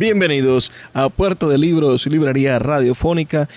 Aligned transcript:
Bienvenidos 0.00 0.72
a 0.94 1.10
Puerto 1.10 1.50
de 1.50 1.58
Libros, 1.58 2.06
Librería 2.06 2.58
Radiofónica. 2.58 3.50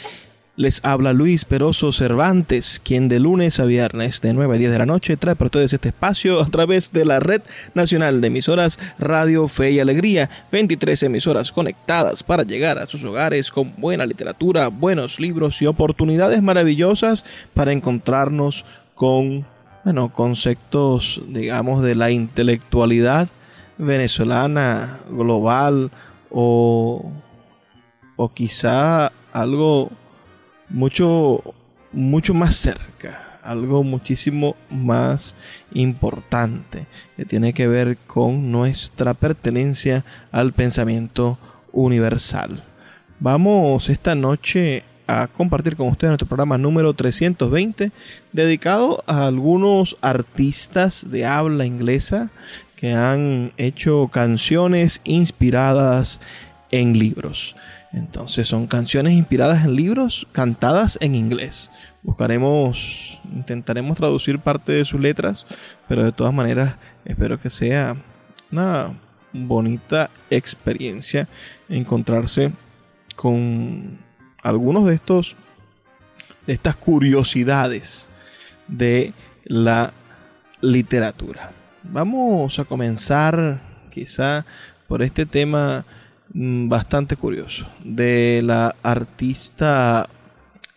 Les 0.57 0.83
habla 0.83 1.13
Luis 1.13 1.45
Peroso 1.45 1.93
Cervantes, 1.93 2.81
quien 2.83 3.07
de 3.07 3.21
lunes 3.21 3.61
a 3.61 3.63
viernes 3.63 4.19
de 4.19 4.33
9 4.33 4.55
a 4.55 4.57
10 4.57 4.71
de 4.73 4.77
la 4.77 4.85
noche 4.85 5.15
trae 5.15 5.37
para 5.37 5.45
ustedes 5.45 5.71
este 5.71 5.87
espacio 5.87 6.41
a 6.41 6.45
través 6.47 6.91
de 6.91 7.05
la 7.05 7.21
Red 7.21 7.43
Nacional 7.75 8.19
de 8.19 8.27
Emisoras 8.27 8.77
Radio 8.99 9.47
Fe 9.47 9.71
y 9.71 9.79
Alegría, 9.79 10.29
23 10.51 11.03
emisoras 11.03 11.53
conectadas 11.53 12.23
para 12.23 12.43
llegar 12.43 12.77
a 12.77 12.87
sus 12.87 13.05
hogares 13.05 13.49
con 13.49 13.73
buena 13.77 14.05
literatura, 14.05 14.67
buenos 14.67 15.21
libros 15.21 15.61
y 15.61 15.65
oportunidades 15.65 16.41
maravillosas 16.41 17.23
para 17.53 17.71
encontrarnos 17.71 18.65
con, 18.95 19.45
bueno, 19.85 20.11
conceptos, 20.11 21.21
digamos, 21.29 21.81
de 21.83 21.95
la 21.95 22.11
intelectualidad 22.11 23.29
venezolana, 23.77 24.99
global, 25.09 25.89
o, 26.33 27.11
o 28.15 28.29
quizá 28.29 29.11
algo 29.31 29.91
mucho, 30.67 31.41
mucho 31.93 32.33
más 32.33 32.55
cerca, 32.55 33.39
algo 33.43 33.83
muchísimo 33.83 34.55
más 34.69 35.35
importante, 35.73 36.87
que 37.15 37.25
tiene 37.25 37.53
que 37.53 37.67
ver 37.67 37.97
con 38.07 38.51
nuestra 38.51 39.13
pertenencia 39.13 40.03
al 40.31 40.53
pensamiento 40.53 41.37
universal. 41.71 42.63
Vamos 43.19 43.89
esta 43.89 44.15
noche 44.15 44.83
a 45.07 45.27
compartir 45.27 45.75
con 45.75 45.89
ustedes 45.89 46.09
nuestro 46.11 46.27
programa 46.27 46.57
número 46.57 46.93
320, 46.93 47.91
dedicado 48.31 49.03
a 49.05 49.27
algunos 49.27 49.97
artistas 50.01 51.09
de 51.09 51.25
habla 51.25 51.65
inglesa 51.65 52.31
que 52.83 52.91
han 52.91 53.53
hecho 53.55 54.09
canciones 54.11 54.99
inspiradas 55.05 56.19
en 56.69 56.99
libros. 56.99 57.55
Entonces 57.93 58.49
son 58.49 58.67
canciones 58.67 59.13
inspiradas 59.13 59.63
en 59.63 59.77
libros 59.77 60.27
cantadas 60.33 60.97
en 60.99 61.15
inglés. 61.15 61.71
Buscaremos, 62.01 63.21
intentaremos 63.33 63.95
traducir 63.95 64.37
parte 64.37 64.73
de 64.73 64.83
sus 64.83 64.99
letras, 64.99 65.45
pero 65.87 66.03
de 66.03 66.11
todas 66.11 66.33
maneras 66.33 66.75
espero 67.05 67.39
que 67.39 67.49
sea 67.49 67.95
una 68.51 68.91
bonita 69.31 70.09
experiencia 70.29 71.29
encontrarse 71.69 72.51
con 73.15 73.97
algunos 74.41 74.85
de 74.87 74.95
estos 74.95 75.37
de 76.45 76.51
estas 76.51 76.75
curiosidades 76.75 78.09
de 78.67 79.13
la 79.45 79.93
literatura. 80.59 81.62
Vamos 81.83 82.57
a 82.59 82.63
comenzar 82.63 83.59
quizá 83.91 84.45
por 84.87 85.03
este 85.03 85.25
tema 85.25 85.85
mm, 86.33 86.69
bastante 86.69 87.17
curioso 87.17 87.67
de 87.83 88.41
la 88.43 88.73
artista 88.81 90.09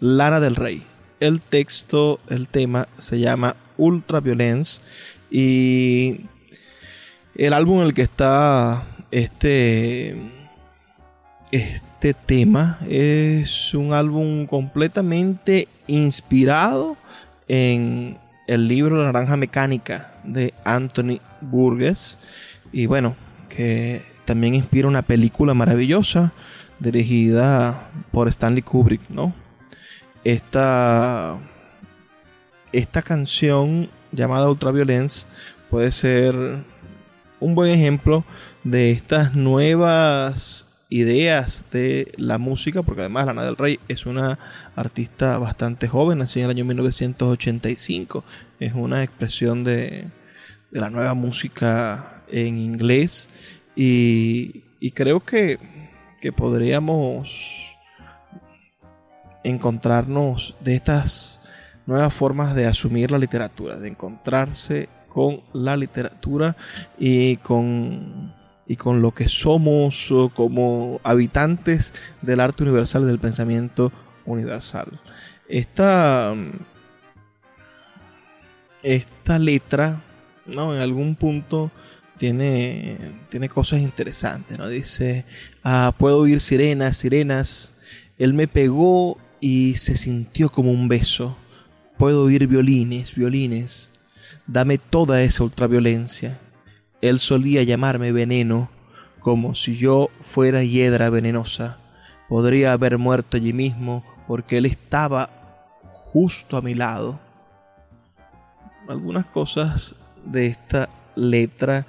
Lana 0.01 0.41
del 0.41 0.57
Rey. 0.57 0.83
El 1.21 1.41
texto, 1.41 2.19
el 2.29 2.49
tema 2.49 2.89
se 2.99 3.21
llama 3.21 3.55
Ultraviolence 3.79 4.81
y 5.31 6.23
el 7.37 7.53
álbum 7.53 7.81
en 7.81 7.87
el 7.87 7.95
que 7.95 8.03
está 8.03 8.85
este 9.11 10.17
este 11.53 12.15
tema 12.15 12.79
es 12.89 13.73
un 13.75 13.93
álbum 13.93 14.47
completamente 14.47 15.69
inspirado 15.87 16.97
en 17.47 18.19
el 18.49 18.67
libro 18.67 18.99
La 18.99 19.13
Naranja 19.13 19.37
Mecánica 19.37 20.16
de 20.27 20.55
Anthony 20.65 21.21
Burgess. 21.41 22.19
Y 22.73 22.87
bueno, 22.87 23.17
que 23.49 24.03
también 24.25 24.55
inspira 24.55 24.89
una 24.89 25.03
película 25.03 25.55
maravillosa 25.55 26.33
dirigida 26.79 27.91
por 28.13 28.29
Stanley 28.29 28.63
Kubrick, 28.63 29.09
¿no? 29.09 29.35
Esta, 30.25 31.39
esta 32.73 33.03
canción 33.03 33.89
llamada 34.13 34.51
Ultraviolence 34.51 35.27
puede 35.71 35.93
ser 35.93 36.35
un 37.41 37.55
buen 37.55 37.73
ejemplo 37.73 38.25
de 38.65 38.91
estas 38.91 39.35
nuevas 39.35 40.67
ideas 40.89 41.65
de 41.73 42.13
la 42.17 42.39
música, 42.39 42.83
porque 42.83 43.03
además 43.03 43.27
Lana 43.27 43.45
del 43.45 43.57
Rey 43.57 43.81
es 43.89 44.07
una 44.07 44.39
artista 44.77 45.39
bastante 45.39 45.89
joven, 45.89 46.19
nació 46.19 46.41
en 46.41 46.45
el 46.47 46.57
año 46.57 46.65
1985, 46.65 48.25
es 48.61 48.73
una 48.75 49.03
expresión 49.03 49.65
de, 49.65 50.07
de 50.71 50.81
la 50.81 50.91
nueva 50.91 51.15
música 51.15 52.23
en 52.29 52.59
inglés. 52.59 53.29
Y, 53.75 54.65
y 54.81 54.93
creo 54.93 55.25
que, 55.25 55.59
que 56.21 56.33
podríamos 56.33 57.77
encontrarnos 59.45 60.55
de 60.61 60.75
estas 60.75 61.41
nuevas 61.87 62.13
formas 62.13 62.55
de 62.55 62.67
asumir 62.67 63.11
la 63.11 63.19
literatura, 63.19 63.79
de 63.79 63.89
encontrarse 63.89 64.89
con 65.09 65.43
la 65.53 65.77
literatura 65.77 66.57
y 66.99 67.37
con 67.39 68.35
y 68.67 68.77
con 68.77 69.01
lo 69.01 69.13
que 69.13 69.29
somos 69.29 70.13
como 70.35 71.01
habitantes 71.05 71.95
del 72.23 72.41
arte 72.41 72.65
universal, 72.65 73.07
del 73.07 73.19
pensamiento 73.19 73.93
universal. 74.25 74.99
Esta, 75.49 76.35
esta 78.83 79.39
letra, 79.39 80.03
¿no? 80.47 80.75
En 80.75 80.81
algún 80.81 81.15
punto 81.15 81.71
tiene, 82.19 82.99
tiene 83.29 83.49
cosas 83.49 83.81
interesantes, 83.81 84.59
¿no? 84.59 84.69
Dice, 84.69 85.25
ah, 85.63 85.95
puedo 85.97 86.19
oír 86.19 86.41
sirenas, 86.41 86.97
sirenas. 86.97 87.73
Él 88.19 88.35
me 88.35 88.49
pegó 88.49 89.19
y 89.41 89.77
se 89.77 89.97
sintió 89.97 90.51
como 90.51 90.73
un 90.73 90.89
beso. 90.89 91.37
Puedo 91.99 92.25
oír 92.25 92.49
violines, 92.49 93.15
violines. 93.15 93.93
Dame 94.49 94.79
toda 94.79 95.23
esa 95.23 95.45
ultraviolencia 95.45 96.39
él 97.09 97.21
solía 97.21 97.63
llamarme 97.63 98.13
veneno, 98.13 98.69
como 99.21 99.55
si 99.55 99.77
yo 99.77 100.11
fuera 100.21 100.63
hiedra 100.63 101.11
venenosa. 101.11 101.79
Podría 102.29 102.73
haber 102.73 102.99
muerto 102.99 103.37
allí 103.37 103.53
mismo 103.53 104.05
porque 104.27 104.59
él 104.59 104.67
estaba 104.67 105.31
justo 106.13 106.57
a 106.57 106.63
mi 106.63 106.75
lado. 106.75 107.19
Algunas 108.89 109.27
cosas 109.27 109.95
de 110.25 110.47
esta 110.47 110.89
letra 111.15 111.87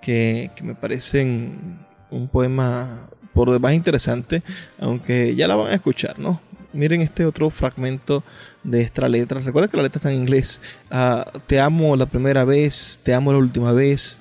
que, 0.00 0.50
me 0.62 0.74
parecen 0.74 1.78
un 2.10 2.28
poema 2.28 3.08
por 3.34 3.50
demás 3.50 3.74
interesante, 3.74 4.42
aunque 4.78 5.34
ya 5.34 5.48
la 5.48 5.56
van 5.56 5.72
a 5.72 5.74
escuchar, 5.74 6.18
¿no? 6.18 6.40
Miren 6.72 7.00
este 7.00 7.24
otro 7.24 7.50
fragmento 7.50 8.22
de 8.62 8.82
esta 8.82 9.08
letra. 9.08 9.40
Recuerda 9.40 9.68
que 9.68 9.76
la 9.76 9.84
letra 9.84 9.98
está 9.98 10.12
en 10.12 10.18
inglés. 10.18 10.60
Ah, 10.90 11.24
te 11.46 11.60
amo 11.60 11.96
la 11.96 12.06
primera 12.06 12.44
vez, 12.44 13.00
te 13.02 13.14
amo 13.14 13.32
la 13.32 13.38
última 13.38 13.72
vez, 13.72 14.18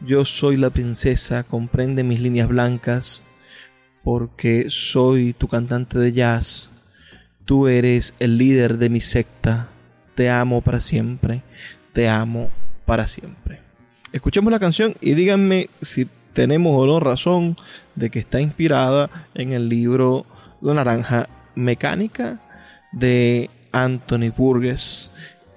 yo 0.00 0.24
soy 0.24 0.56
la 0.56 0.70
princesa, 0.70 1.42
comprende 1.44 2.04
mis 2.04 2.20
líneas 2.20 2.48
blancas, 2.48 3.22
porque 4.02 4.66
soy 4.70 5.32
tu 5.32 5.48
cantante 5.48 5.98
de 5.98 6.12
jazz. 6.12 6.70
Tú 7.44 7.68
eres 7.68 8.14
el 8.18 8.38
líder 8.38 8.78
de 8.78 8.90
mi 8.90 9.00
secta. 9.00 9.68
Te 10.14 10.30
amo 10.30 10.60
para 10.60 10.80
siempre. 10.80 11.42
Te 11.92 12.08
amo 12.08 12.50
para 12.86 13.06
siempre. 13.06 13.60
Escuchemos 14.12 14.52
la 14.52 14.58
canción 14.58 14.94
y 15.00 15.14
díganme 15.14 15.68
si 15.82 16.08
tenemos 16.32 16.80
o 16.80 16.86
no 16.86 17.00
razón 17.00 17.56
de 17.94 18.10
que 18.10 18.18
está 18.18 18.40
inspirada 18.40 19.10
en 19.34 19.52
el 19.52 19.68
libro 19.68 20.24
La 20.62 20.74
Naranja 20.74 21.28
Mecánica 21.54 22.40
de 22.92 23.50
Anthony 23.72 24.30
Burgess. 24.36 25.10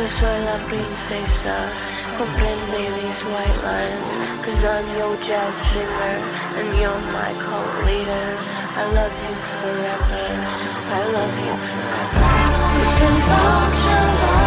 Yo 0.00 0.06
soy 0.06 0.40
la 0.46 0.56
princesa 0.66 1.56
Comprende 2.16 2.88
mis 3.02 3.22
white 3.22 3.60
lines. 3.62 4.16
Cause 4.42 4.64
I'm 4.64 4.88
your 4.96 5.14
jazz 5.20 5.54
singer 5.54 6.16
And 6.56 6.68
you're 6.80 7.02
my 7.12 7.34
cult 7.44 7.84
leader. 7.84 8.28
I 8.80 8.84
love 8.96 9.14
you 9.24 9.34
forever. 9.60 10.24
I 10.96 11.00
love 11.16 11.36
you 11.44 11.54
forever. 11.68 12.24
It's 12.80 12.94
just 12.98 13.28
all 13.28 14.39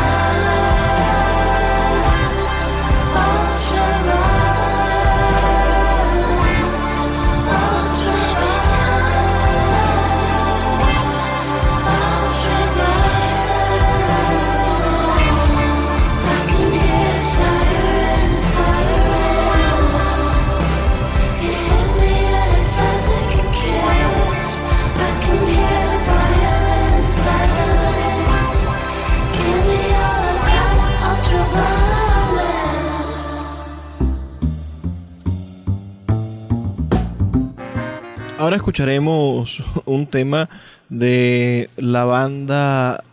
escucharemos 38.52 39.64
un 39.86 40.06
tema 40.06 40.50
de 40.90 41.70
la 41.78 42.04
banda 42.04 43.04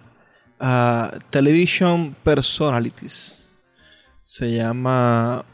uh, 0.61 1.19
Television 1.31 2.17
Personalities. 2.25 3.49
Se 4.23 4.53
llama 4.53 5.45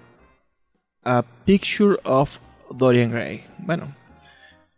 A 1.05 1.23
Picture 1.45 1.97
of 2.05 2.39
Dorian 2.75 3.11
Gray. 3.11 3.45
Bueno, 3.59 3.95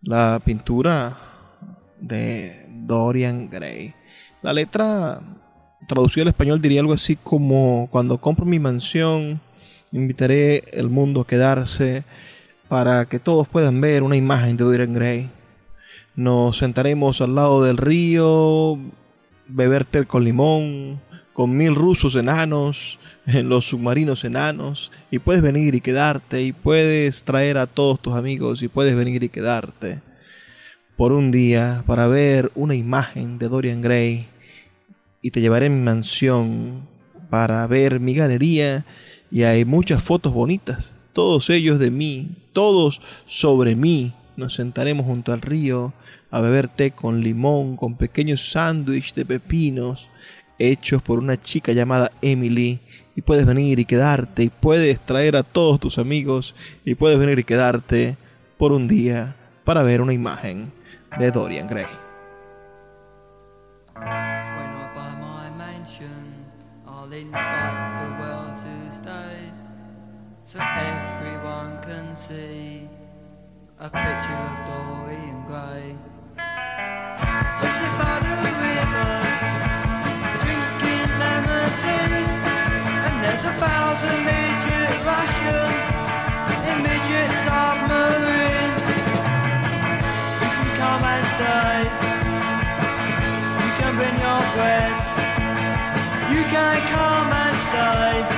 la 0.02 0.40
pintura 0.44 1.16
de 2.00 2.66
Dorian 2.68 3.48
Gray. 3.48 3.94
La 4.42 4.52
letra 4.52 5.20
traducida 5.86 6.22
al 6.22 6.28
español 6.28 6.60
diría 6.60 6.80
algo 6.80 6.92
así 6.92 7.14
como 7.14 7.88
cuando 7.92 8.18
compro 8.18 8.44
mi 8.44 8.58
mansión, 8.58 9.40
invitaré 9.92 10.64
el 10.72 10.90
mundo 10.90 11.20
a 11.20 11.26
quedarse 11.26 12.02
para 12.68 13.06
que 13.06 13.18
todos 13.18 13.48
puedan 13.48 13.80
ver 13.80 14.02
una 14.02 14.16
imagen 14.16 14.56
de 14.56 14.64
Dorian 14.64 14.94
Gray. 14.94 15.30
Nos 16.14 16.58
sentaremos 16.58 17.20
al 17.20 17.34
lado 17.34 17.62
del 17.62 17.76
río, 17.76 18.78
beber 19.48 19.84
té 19.84 20.04
con 20.04 20.24
limón, 20.24 21.00
con 21.32 21.56
mil 21.56 21.74
rusos 21.74 22.14
enanos, 22.14 22.98
en 23.26 23.48
los 23.48 23.66
submarinos 23.66 24.24
enanos, 24.24 24.90
y 25.10 25.18
puedes 25.18 25.42
venir 25.42 25.74
y 25.74 25.80
quedarte, 25.80 26.42
y 26.42 26.52
puedes 26.52 27.22
traer 27.24 27.58
a 27.58 27.66
todos 27.66 28.00
tus 28.00 28.14
amigos, 28.14 28.62
y 28.62 28.68
puedes 28.68 28.96
venir 28.96 29.22
y 29.22 29.28
quedarte 29.28 30.00
por 30.96 31.12
un 31.12 31.30
día 31.30 31.84
para 31.86 32.08
ver 32.08 32.50
una 32.56 32.74
imagen 32.74 33.38
de 33.38 33.48
Dorian 33.48 33.80
Gray, 33.80 34.26
y 35.22 35.30
te 35.30 35.40
llevaré 35.40 35.66
a 35.66 35.70
mi 35.70 35.80
mansión 35.80 36.88
para 37.30 37.66
ver 37.66 38.00
mi 38.00 38.14
galería, 38.14 38.84
y 39.30 39.44
hay 39.44 39.64
muchas 39.64 40.02
fotos 40.02 40.32
bonitas, 40.32 40.94
todos 41.12 41.50
ellos 41.50 41.78
de 41.78 41.90
mí, 41.90 42.30
todos 42.52 43.00
sobre 43.26 43.76
mí. 43.76 44.12
Nos 44.36 44.54
sentaremos 44.54 45.06
junto 45.06 45.32
al 45.32 45.40
río 45.40 45.92
a 46.30 46.40
beber 46.40 46.68
té 46.68 46.92
con 46.92 47.22
limón, 47.22 47.76
con 47.76 47.96
pequeños 47.96 48.50
sándwiches 48.50 49.14
de 49.14 49.24
pepinos, 49.24 50.06
hechos 50.58 51.02
por 51.02 51.18
una 51.18 51.40
chica 51.40 51.72
llamada 51.72 52.12
Emily, 52.22 52.80
y 53.16 53.22
puedes 53.22 53.46
venir 53.46 53.78
y 53.80 53.84
quedarte, 53.84 54.44
y 54.44 54.48
puedes 54.48 55.00
traer 55.00 55.36
a 55.36 55.42
todos 55.42 55.80
tus 55.80 55.98
amigos, 55.98 56.54
y 56.84 56.94
puedes 56.94 57.18
venir 57.18 57.38
y 57.38 57.44
quedarte 57.44 58.16
por 58.56 58.72
un 58.72 58.86
día 58.86 59.34
para 59.64 59.82
ver 59.82 60.00
una 60.00 60.12
imagen 60.12 60.72
de 61.18 61.30
Dorian 61.30 61.66
Gray. 61.66 61.86
A 73.80 73.88
picture 73.88 74.34
of 74.34 74.58
Dorian 74.66 75.44
Gray. 75.46 75.96
There's 83.22 83.44
a 83.44 83.52
thousand 83.54 84.24
midget 84.24 84.94
Russians. 85.06 85.88
You 86.68 86.74
can 90.54 90.70
come 90.80 91.04
and 91.04 91.24
stay. 91.34 91.78
You 93.62 93.70
can 93.78 93.92
bring 93.96 94.16
your 94.26 94.42
friends. 94.54 95.06
You 96.34 96.42
can 96.50 96.78
come 96.94 97.30
and 97.32 97.56
stay. 97.68 98.37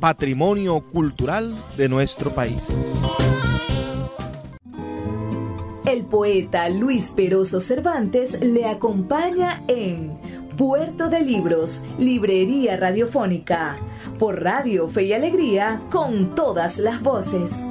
patrimonio 0.00 0.80
cultural 0.80 1.54
de 1.76 1.88
nuestro 1.88 2.34
país. 2.34 2.80
El 5.86 6.04
poeta 6.04 6.68
Luis 6.68 7.10
Peroso 7.14 7.60
Cervantes 7.60 8.40
le 8.40 8.64
acompaña 8.64 9.62
en 9.68 10.18
Puerto 10.56 11.08
de 11.08 11.20
Libros, 11.20 11.84
Librería 11.98 12.76
Radiofónica, 12.76 13.78
por 14.18 14.42
Radio 14.42 14.88
Fe 14.88 15.04
y 15.04 15.12
Alegría, 15.12 15.82
con 15.90 16.34
todas 16.34 16.78
las 16.78 17.02
voces. 17.02 17.62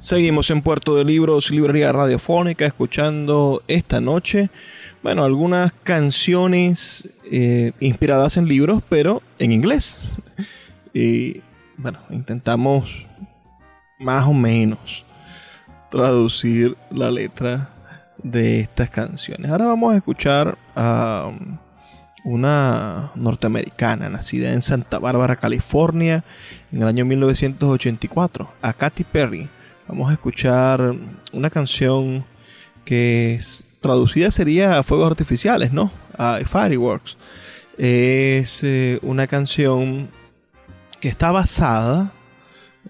Seguimos 0.00 0.50
en 0.50 0.62
Puerto 0.62 0.96
de 0.96 1.04
Libros, 1.04 1.50
Librería 1.50 1.92
Radiofónica, 1.92 2.66
escuchando 2.66 3.62
esta 3.68 4.00
noche 4.00 4.48
bueno, 5.02 5.24
algunas 5.24 5.72
canciones 5.82 7.08
eh, 7.30 7.72
inspiradas 7.80 8.36
en 8.36 8.46
libros, 8.48 8.82
pero 8.88 9.22
en 9.38 9.52
inglés. 9.52 10.16
Y 10.92 11.42
bueno, 11.76 12.00
intentamos 12.10 13.06
más 13.98 14.26
o 14.26 14.32
menos 14.32 15.04
traducir 15.90 16.76
la 16.90 17.10
letra 17.10 17.70
de 18.22 18.60
estas 18.60 18.90
canciones. 18.90 19.50
Ahora 19.50 19.66
vamos 19.66 19.94
a 19.94 19.96
escuchar 19.96 20.58
a 20.74 21.30
um, 21.30 21.58
una 22.24 23.12
norteamericana 23.14 24.10
nacida 24.10 24.52
en 24.52 24.60
Santa 24.60 24.98
Bárbara, 24.98 25.36
California, 25.36 26.24
en 26.70 26.82
el 26.82 26.88
año 26.88 27.04
1984, 27.06 28.52
a 28.60 28.72
Katy 28.74 29.04
Perry. 29.04 29.48
Vamos 29.88 30.10
a 30.10 30.12
escuchar 30.12 30.94
una 31.32 31.50
canción 31.50 32.24
que 32.84 33.34
es 33.34 33.64
traducida 33.80 34.30
sería 34.30 34.82
Fuegos 34.82 35.10
Artificiales, 35.10 35.72
¿no? 35.72 35.90
Fireworks. 36.46 37.16
Es 37.78 38.62
eh, 38.62 38.98
una 39.02 39.26
canción 39.26 40.10
que 41.00 41.08
está 41.08 41.30
basada, 41.30 42.12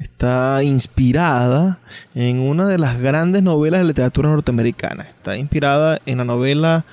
está 0.00 0.62
inspirada 0.64 1.78
en 2.14 2.40
una 2.40 2.66
de 2.66 2.78
las 2.78 3.00
grandes 3.00 3.42
novelas 3.42 3.80
de 3.80 3.86
literatura 3.86 4.30
norteamericana. 4.30 5.04
Está 5.04 5.36
inspirada 5.36 6.00
en 6.06 6.18
la 6.18 6.24
novela 6.24 6.84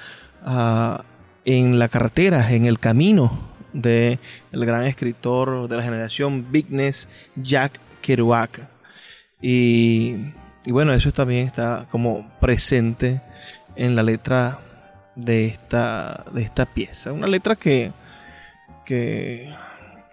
ah, 0.46 1.04
En 1.46 1.80
la 1.80 1.88
carretera, 1.88 2.52
en 2.52 2.66
el 2.66 2.78
camino 2.78 3.48
de 3.74 4.20
el 4.52 4.66
gran 4.66 4.86
escritor 4.86 5.68
de 5.68 5.78
la 5.78 5.84
generación 5.84 6.52
Bigness, 6.52 7.08
Jack 7.36 7.80
Kerouac. 8.02 8.60
Y, 9.42 10.16
y 10.66 10.72
bueno, 10.72 10.94
eso 10.94 11.12
también 11.12 11.48
está 11.48 11.88
como 11.90 12.30
presente 12.40 13.22
en 13.78 13.96
la 13.96 14.04
letra 14.04 14.60
de 15.16 15.46
esta, 15.46 16.26
de 16.34 16.42
esta 16.42 16.66
pieza. 16.66 17.12
Una 17.14 17.28
letra 17.28 17.56
que, 17.56 17.92
que, 18.86 19.54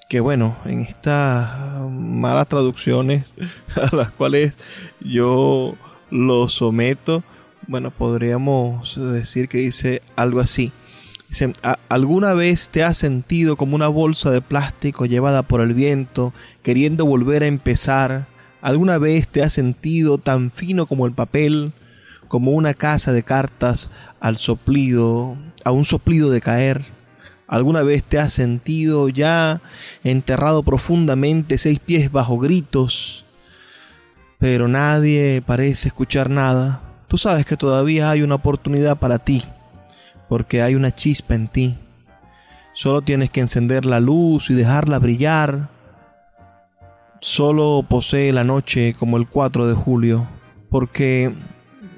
que 0.08 0.20
bueno, 0.20 0.56
en 0.64 0.80
estas 0.80 1.80
malas 1.90 2.48
traducciones 2.48 3.32
a 3.76 3.94
las 3.94 4.10
cuales 4.10 4.56
yo 5.00 5.74
lo 6.10 6.48
someto, 6.48 7.22
bueno, 7.66 7.90
podríamos 7.90 8.96
decir 9.12 9.48
que 9.48 9.58
dice 9.58 10.02
algo 10.16 10.40
así. 10.40 10.72
¿alguna 11.88 12.32
vez 12.34 12.68
te 12.68 12.84
has 12.84 12.96
sentido 12.96 13.56
como 13.56 13.74
una 13.74 13.88
bolsa 13.88 14.30
de 14.30 14.40
plástico 14.40 15.04
llevada 15.04 15.42
por 15.42 15.60
el 15.60 15.74
viento, 15.74 16.32
queriendo 16.62 17.06
volver 17.06 17.42
a 17.42 17.46
empezar? 17.46 18.26
¿Alguna 18.60 18.98
vez 18.98 19.26
te 19.26 19.42
has 19.42 19.52
sentido 19.52 20.18
tan 20.18 20.50
fino 20.50 20.86
como 20.86 21.06
el 21.06 21.12
papel, 21.12 21.72
como 22.28 22.52
una 22.52 22.74
casa 22.74 23.12
de 23.12 23.22
cartas 23.22 23.90
al 24.20 24.38
soplido, 24.38 25.36
a 25.64 25.70
un 25.70 25.84
soplido 25.84 26.30
de 26.30 26.40
caer. 26.40 26.84
¿Alguna 27.46 27.82
vez 27.82 28.02
te 28.02 28.18
has 28.18 28.32
sentido 28.32 29.08
ya 29.08 29.60
enterrado 30.02 30.62
profundamente 30.62 31.58
seis 31.58 31.78
pies 31.78 32.10
bajo 32.10 32.38
gritos, 32.38 33.24
pero 34.38 34.66
nadie 34.66 35.42
parece 35.44 35.88
escuchar 35.88 36.30
nada? 36.30 36.80
Tú 37.06 37.18
sabes 37.18 37.46
que 37.46 37.56
todavía 37.56 38.10
hay 38.10 38.22
una 38.22 38.36
oportunidad 38.36 38.96
para 38.96 39.18
ti, 39.18 39.44
porque 40.28 40.62
hay 40.62 40.74
una 40.74 40.94
chispa 40.94 41.34
en 41.34 41.48
ti. 41.48 41.76
Solo 42.72 43.02
tienes 43.02 43.30
que 43.30 43.40
encender 43.40 43.84
la 43.84 44.00
luz 44.00 44.50
y 44.50 44.54
dejarla 44.54 44.98
brillar. 44.98 45.68
Solo 47.20 47.84
posee 47.88 48.32
la 48.32 48.42
noche 48.42 48.96
como 48.98 49.16
el 49.16 49.28
4 49.28 49.68
de 49.68 49.74
julio, 49.74 50.26
porque 50.70 51.30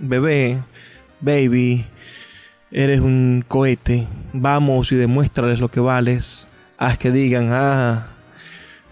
bebé, 0.00 0.62
baby, 1.20 1.84
eres 2.70 3.00
un 3.00 3.44
cohete, 3.46 4.06
vamos 4.32 4.92
y 4.92 4.96
demuéstrales 4.96 5.58
lo 5.58 5.70
que 5.70 5.80
vales, 5.80 6.48
haz 6.78 6.98
que 6.98 7.10
digan, 7.10 7.48
ah, 7.50 8.08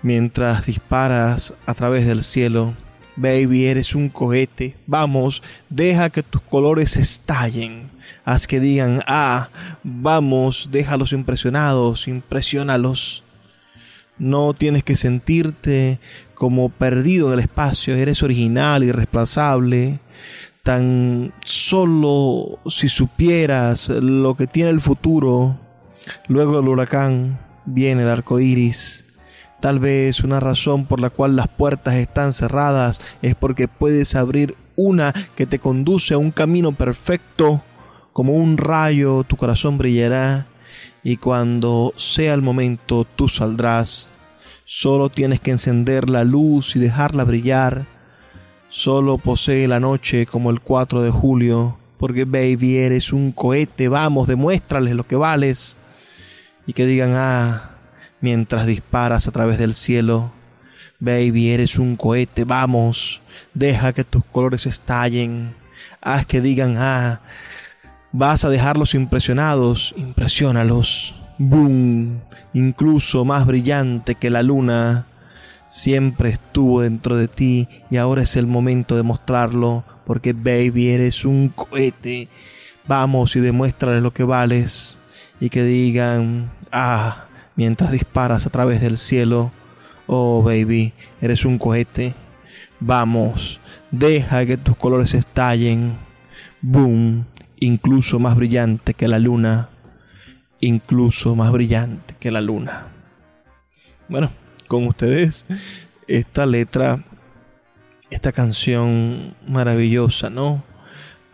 mientras 0.03 0.67
disparas 0.67 1.55
a 1.67 1.75
través 1.75 2.07
del 2.07 2.25
cielo, 2.25 2.75
baby, 3.17 3.67
eres 3.67 3.95
un 3.95 4.09
cohete, 4.09 4.77
vamos, 4.87 5.43
deja 5.69 6.11
que 6.11 6.23
tus 6.23 6.43
colores 6.43 6.97
estallen, 6.97 7.91
haz 8.25 8.47
que 8.47 8.61
digan, 8.61 9.03
ah, 9.07 9.49
vamos, 9.83 10.69
déjalos 10.71 11.13
impresionados, 11.13 12.09
impresionalos. 12.09 13.23
No 14.17 14.55
tienes 14.55 14.85
que 14.85 14.95
sentirte 14.95 15.99
como 16.35 16.69
perdido 16.69 17.29
en 17.29 17.35
el 17.35 17.41
espacio, 17.41 17.97
eres 17.97 18.23
original, 18.23 18.85
irreemplazable 18.85 19.99
tan 20.64 21.35
solo 21.44 22.59
si 22.66 22.88
supieras 22.88 23.90
lo 23.90 24.35
que 24.35 24.47
tiene 24.47 24.71
el 24.71 24.80
futuro, 24.80 25.56
luego 26.26 26.56
del 26.56 26.68
huracán 26.68 27.38
viene 27.66 28.02
el 28.02 28.09
arco 28.09 28.40
iris. 28.40 29.04
Tal 29.61 29.78
vez 29.78 30.21
una 30.21 30.40
razón 30.40 30.87
por 30.87 31.00
la 31.00 31.11
cual 31.11 31.37
las 31.37 31.49
puertas 31.49 31.94
están 31.94 32.33
cerradas 32.33 33.00
es 33.21 33.35
porque 33.35 33.68
puedes 33.68 34.16
abrir 34.16 34.56
una 34.75 35.12
que 35.37 35.47
te 35.47 35.59
conduce 35.59 36.14
a 36.14 36.18
un 36.18 36.30
camino 36.30 36.73
perfecto. 36.73 37.62
Como 38.14 38.33
un 38.33 38.56
rayo 38.56 39.23
tu 39.25 39.37
corazón 39.37 39.76
brillará 39.76 40.47
y 41.02 41.18
cuando 41.18 41.92
sea 41.94 42.33
el 42.33 42.40
momento 42.42 43.06
tú 43.16 43.28
saldrás. 43.28 44.12
Solo 44.64 45.11
tienes 45.11 45.40
que 45.40 45.50
encender 45.50 46.09
la 46.09 46.25
luz 46.25 46.74
y 46.74 46.79
dejarla 46.79 47.24
brillar 47.24 47.85
Solo 48.77 49.19
posee 49.19 49.69
la 49.69 49.79
noche 49.79 50.27
como 50.27 50.51
el 50.51 50.59
4 50.59 51.01
de 51.01 51.13
julio, 51.13 51.79
porque 51.97 52.25
baby 52.25 52.79
eres 52.79 53.13
un 53.13 53.31
cohete, 53.31 53.87
vamos, 53.87 54.27
demuéstrales 54.27 54.97
lo 54.97 55.07
que 55.07 55.15
vales. 55.15 55.77
Y 56.67 56.73
que 56.73 56.85
digan, 56.85 57.13
ah, 57.15 57.71
mientras 58.21 58.67
disparas 58.67 59.29
a 59.29 59.31
través 59.31 59.59
del 59.59 59.77
cielo, 59.77 60.33
baby 60.99 61.51
eres 61.51 61.79
un 61.79 61.95
cohete, 61.95 62.43
vamos, 62.43 63.21
deja 63.55 63.93
que 63.93 64.03
tus 64.03 64.25
colores 64.25 64.67
estallen. 64.67 65.55
Haz 66.01 66.27
que 66.27 66.41
digan, 66.41 66.75
ah, 66.77 67.21
vas 68.11 68.45
a 68.45 68.49
dejarlos 68.49 68.97
impresionados, 68.97 69.95
impresionalos. 69.97 71.15
Boom, 71.39 72.23
incluso 72.53 73.25
más 73.25 73.47
brillante 73.47 74.17
que 74.17 74.31
la 74.31 74.43
luna 74.43 75.07
siempre 75.66 76.31
estuvo 76.31 76.83
dentro 76.83 77.16
de 77.16 77.29
ti 77.29 77.68
y 77.90 77.96
ahora 77.96 78.22
es 78.22 78.37
el 78.37 78.46
momento 78.46 78.96
de 78.96 79.03
mostrarlo 79.03 79.85
porque 80.07 80.33
baby 80.33 80.88
eres 80.88 81.24
un 81.24 81.48
cohete. 81.48 82.29
Vamos 82.87 83.35
y 83.37 83.40
demuéstrale 83.40 84.00
lo 84.00 84.12
que 84.12 84.24
vales 84.24 84.98
y 85.40 85.48
que 85.48 85.64
digan, 85.64 86.50
ah, 86.70 87.24
mientras 87.57 87.92
disparas 87.92 88.46
a 88.46 88.50
través 88.50 88.81
del 88.81 88.98
cielo, 88.98 89.50
oh 90.07 90.42
baby, 90.42 90.92
eres 91.20 91.44
un 91.44 91.59
cohete. 91.59 92.14
Vamos, 92.81 93.61
deja 93.90 94.44
que 94.44 94.57
tus 94.57 94.77
colores 94.77 95.14
estallen. 95.14 95.94
Boom, 96.61 97.27
incluso 97.61 98.18
más 98.18 98.37
brillante 98.37 98.94
que 98.94 99.09
la 99.09 99.18
luna. 99.18 99.70
Incluso 100.61 101.35
más 101.35 101.53
brillante 101.53 102.14
que 102.20 102.31
la 102.31 102.40
luna. 102.40 102.88
Bueno, 104.09 104.31
con 104.66 104.87
ustedes 104.87 105.46
esta 106.07 106.46
letra, 106.46 107.05
esta 108.11 108.33
canción 108.33 109.35
maravillosa, 109.46 110.31
¿no? 110.31 110.62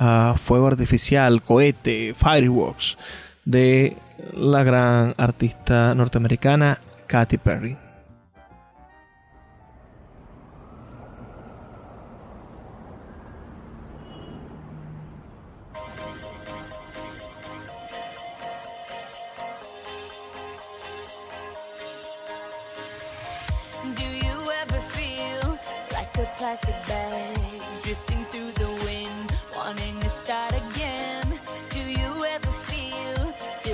a 0.01 0.35
fuego 0.39 0.67
artificial, 0.67 1.43
cohete, 1.43 2.15
fireworks, 2.15 2.97
de 3.45 3.97
la 4.33 4.65
gran 4.65 5.15
artista 5.19 5.95
norteamericana 5.95 6.79
Katy 7.07 7.37
Perry. 7.37 7.77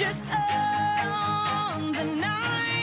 just 0.00 0.24
on 1.04 1.92
the 1.92 2.04
night. 2.04 2.79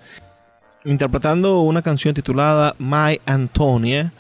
Interpretando 0.85 1.63
una 1.63 1.83
canción 1.83 2.15
titulada 2.15 2.77
My 2.79 3.21
Antonia 3.27 4.13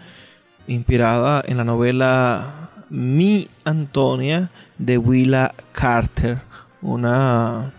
inspirada 0.66 1.44
en 1.46 1.58
la 1.58 1.64
novela 1.64 2.70
Mi 2.90 3.48
Antonia 3.64 4.50
de 4.78 4.98
Willa 4.98 5.54
Carter, 5.72 6.42
una 6.82 7.72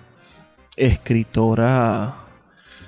escritora 0.75 2.15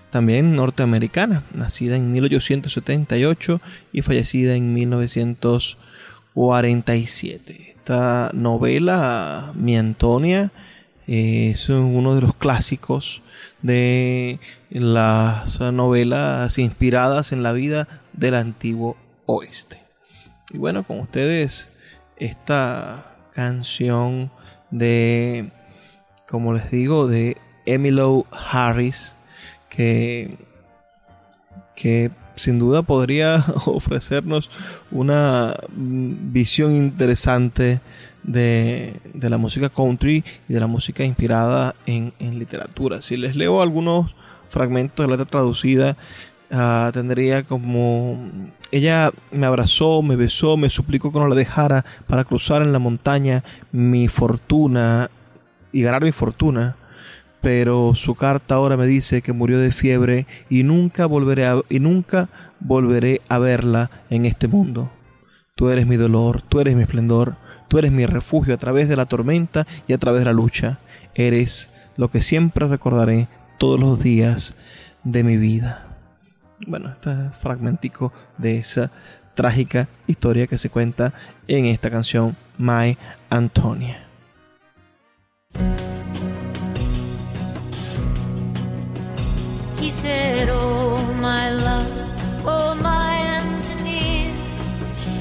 también 0.10 0.56
norteamericana, 0.56 1.44
nacida 1.54 1.96
en 1.96 2.12
1878 2.12 3.62
y 3.92 4.02
fallecida 4.02 4.56
en 4.56 4.74
1947. 4.74 7.70
Esta 7.70 8.32
novela, 8.34 9.52
Mi 9.56 9.78
Antonia, 9.78 10.52
es 11.08 11.70
uno 11.70 12.16
de 12.16 12.22
los 12.22 12.36
clásicos 12.36 13.22
de 13.62 14.40
las 14.70 15.60
novelas 15.60 16.58
inspiradas 16.58 17.32
en 17.32 17.44
la 17.44 17.54
vida 17.54 17.88
del 18.14 18.36
antiguo 18.36 18.98
oeste. 19.26 19.87
Y 20.52 20.58
bueno, 20.58 20.84
con 20.84 21.00
ustedes 21.00 21.70
esta 22.16 23.16
canción 23.34 24.32
de, 24.72 25.52
como 26.28 26.54
les 26.54 26.72
digo, 26.72 27.08
de 27.08 27.38
Emily 27.66 28.24
Harris, 28.32 29.16
que, 29.70 30.38
que 31.76 32.12
sin 32.36 32.60
duda 32.60 32.82
podría 32.82 33.44
ofrecernos 33.66 34.50
una 34.90 35.56
visión 35.76 36.74
interesante 36.76 37.82
de, 38.24 38.94
de, 39.14 39.30
la 39.30 39.38
música 39.38 39.70
country 39.70 40.24
y 40.48 40.54
de 40.54 40.60
la 40.60 40.68
música 40.68 41.04
inspirada 41.04 41.76
en, 41.86 42.14
en 42.20 42.40
literatura. 42.40 43.02
Si 43.02 43.18
les 43.18 43.36
leo 43.36 43.62
algunos 43.62 44.16
fragmentos 44.50 45.04
de 45.04 45.12
la 45.12 45.18
letra 45.18 45.30
traducida, 45.30 45.98
Ah, 46.50 46.92
tendría 46.94 47.44
como 47.44 48.18
ella 48.72 49.12
me 49.32 49.46
abrazó, 49.46 50.02
me 50.02 50.16
besó, 50.16 50.58
me 50.58 50.70
suplicó 50.70 51.12
que 51.12 51.20
no 51.20 51.28
la 51.28 51.36
dejara 51.36 51.86
para 52.08 52.24
cruzar 52.24 52.62
en 52.62 52.74
la 52.74 52.80
montaña 52.80 53.44
mi 53.72 54.08
fortuna 54.08 55.10
y 55.72 55.82
ganar 55.82 56.04
mi 56.04 56.12
fortuna. 56.12 56.76
Pero 57.42 57.94
su 57.96 58.16
carta 58.16 58.56
ahora 58.56 58.78
me 58.78 58.88
dice 58.88 59.22
que 59.22 59.32
murió 59.32 59.60
de 59.60 59.72
fiebre 59.72 60.26
y 60.50 60.64
nunca 60.64 61.06
volveré 61.06 61.46
a, 61.46 61.62
y 61.70 61.80
nunca 61.80 62.30
volveré 62.60 63.22
a 63.30 63.40
verla 63.40 63.90
en 64.10 64.26
este 64.26 64.48
mundo. 64.48 64.90
Tú 65.56 65.70
eres 65.70 65.88
mi 65.88 65.96
dolor, 65.96 66.42
tú 66.42 66.60
eres 66.60 66.76
mi 66.76 66.82
esplendor, 66.82 67.36
tú 67.68 67.78
eres 67.78 67.92
mi 67.92 68.06
refugio 68.06 68.54
a 68.54 68.58
través 68.58 68.90
de 68.90 68.96
la 68.96 69.06
tormenta 69.06 69.66
y 69.88 69.94
a 69.94 69.98
través 69.98 70.22
de 70.22 70.26
la 70.26 70.34
lucha. 70.34 70.80
Eres 71.16 71.70
lo 71.96 72.12
que 72.12 72.22
siempre 72.22 72.68
recordaré 72.68 73.28
todos 73.58 73.80
los 73.80 74.00
días 74.00 74.56
de 75.04 75.24
mi 75.24 75.38
vida 75.38 75.87
bueno, 76.66 76.90
este 76.90 77.30
fragmentico 77.42 78.12
de 78.38 78.58
esa 78.58 78.92
trágica 79.36 79.88
historia 80.08 80.48
que 80.48 80.58
se 80.58 80.70
cuenta 80.70 81.14
en 81.48 81.66
esta 81.66 81.92
canción 81.92 82.36
My 82.58 82.98
Antonia. 83.30 84.04
He 89.80 89.92
said, 89.92 90.50
Oh, 90.52 90.98
my 91.22 91.52
love, 91.52 92.46
oh, 92.46 92.76
my 92.82 93.16
Antonia, 93.40 94.34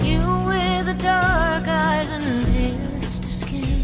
you 0.02 0.18
with 0.48 0.86
the 0.86 0.96
dark 1.00 1.68
eyes 1.68 2.10
and 2.10 2.24
blister 2.46 3.30
skin. 3.30 3.82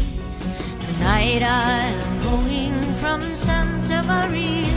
Tonight 0.81 1.43
I 1.43 1.87
am 1.87 2.21
going 2.21 2.81
from 2.95 3.35
Santa 3.35 4.03
Maria. 4.03 4.67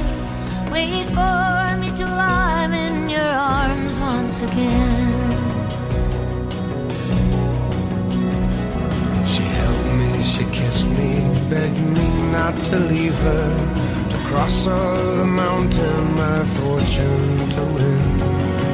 Wait 0.70 1.06
for 1.06 1.76
me 1.78 1.90
till 1.96 2.08
I'm 2.08 2.65
arms 3.34 3.98
once 3.98 4.42
again. 4.42 5.36
She 9.26 9.42
held 9.42 9.86
me, 10.00 10.22
she 10.22 10.44
kissed 10.58 10.88
me, 10.88 11.12
begged 11.50 11.86
me 11.96 12.08
not 12.30 12.56
to 12.70 12.76
leave 12.78 13.18
her. 13.28 13.46
To 14.10 14.16
cross 14.28 14.66
all 14.66 15.16
the 15.16 15.26
mountain, 15.26 16.14
my 16.14 16.44
fortune 16.58 17.48
to 17.54 17.62
win. 17.76 18.18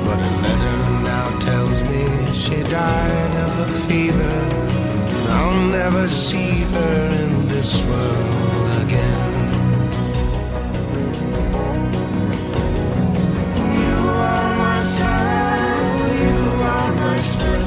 But 0.07 0.19
a 0.29 0.33
letter 0.45 0.79
now 1.13 1.39
tells 1.39 1.83
me 1.85 2.03
she 2.43 2.63
died 2.65 3.35
of 3.47 3.53
a 3.67 3.71
fever. 3.87 4.37
I'll 5.37 5.61
never 5.81 6.09
see 6.09 6.61
her 6.75 7.11
in 7.23 7.49
this 7.49 7.83
world 7.85 8.83
again. 8.87 9.22
Sure 17.23 17.63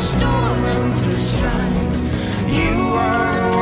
storm 0.00 0.64
and 0.64 0.98
through 0.98 1.20
strife. 1.20 1.96
You 2.50 2.94
are 2.94 3.61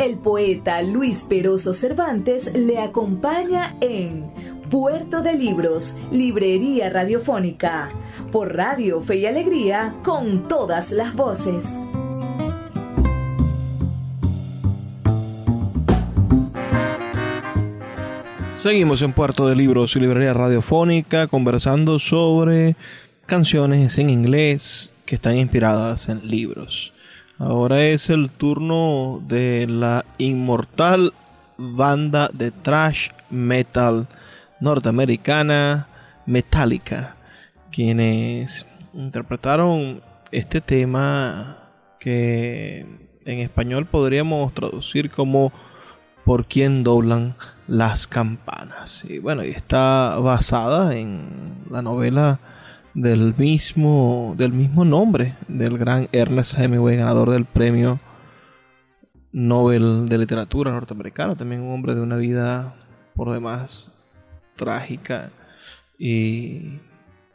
El 0.00 0.16
poeta 0.16 0.80
Luis 0.80 1.26
Peroso 1.28 1.74
Cervantes 1.74 2.56
le 2.56 2.78
acompaña 2.78 3.76
en 3.82 4.32
Puerto 4.70 5.20
de 5.20 5.34
Libros, 5.34 5.98
Librería 6.10 6.88
Radiofónica, 6.88 7.90
por 8.32 8.56
Radio 8.56 9.02
Fe 9.02 9.16
y 9.16 9.26
Alegría, 9.26 9.94
con 10.02 10.48
todas 10.48 10.90
las 10.92 11.14
voces. 11.14 11.66
Seguimos 18.54 19.02
en 19.02 19.12
Puerto 19.12 19.46
de 19.46 19.54
Libros 19.54 19.94
y 19.96 20.00
Librería 20.00 20.32
Radiofónica 20.32 21.26
conversando 21.26 21.98
sobre 21.98 22.74
canciones 23.26 23.98
en 23.98 24.08
inglés 24.08 24.94
que 25.04 25.16
están 25.16 25.36
inspiradas 25.36 26.08
en 26.08 26.26
libros. 26.26 26.94
Ahora 27.40 27.82
es 27.84 28.10
el 28.10 28.30
turno 28.30 29.22
de 29.26 29.66
la 29.66 30.04
inmortal 30.18 31.14
banda 31.56 32.28
de 32.34 32.50
thrash 32.50 33.08
metal 33.30 34.08
norteamericana 34.60 35.88
Metallica, 36.26 37.16
quienes 37.72 38.66
interpretaron 38.92 40.02
este 40.30 40.60
tema 40.60 41.70
que 41.98 42.84
en 43.24 43.38
español 43.38 43.86
podríamos 43.86 44.52
traducir 44.52 45.10
como 45.10 45.50
por 46.26 46.44
quién 46.44 46.84
doblan 46.84 47.36
las 47.66 48.06
campanas. 48.06 49.02
Y 49.08 49.18
bueno, 49.18 49.40
está 49.40 50.18
basada 50.18 50.94
en 50.94 51.54
la 51.70 51.80
novela 51.80 52.38
del 52.94 53.34
mismo, 53.36 54.34
del 54.36 54.52
mismo 54.52 54.84
nombre 54.84 55.36
del 55.48 55.78
gran 55.78 56.08
Ernest 56.12 56.58
Hemingway, 56.58 56.96
ganador 56.96 57.30
del 57.30 57.44
premio 57.44 58.00
Nobel 59.32 60.08
de 60.08 60.18
Literatura 60.18 60.72
norteamericano, 60.72 61.36
también 61.36 61.62
un 61.62 61.72
hombre 61.72 61.94
de 61.94 62.00
una 62.00 62.16
vida 62.16 62.74
por 63.14 63.32
demás 63.32 63.92
trágica 64.56 65.30
y, 65.98 66.80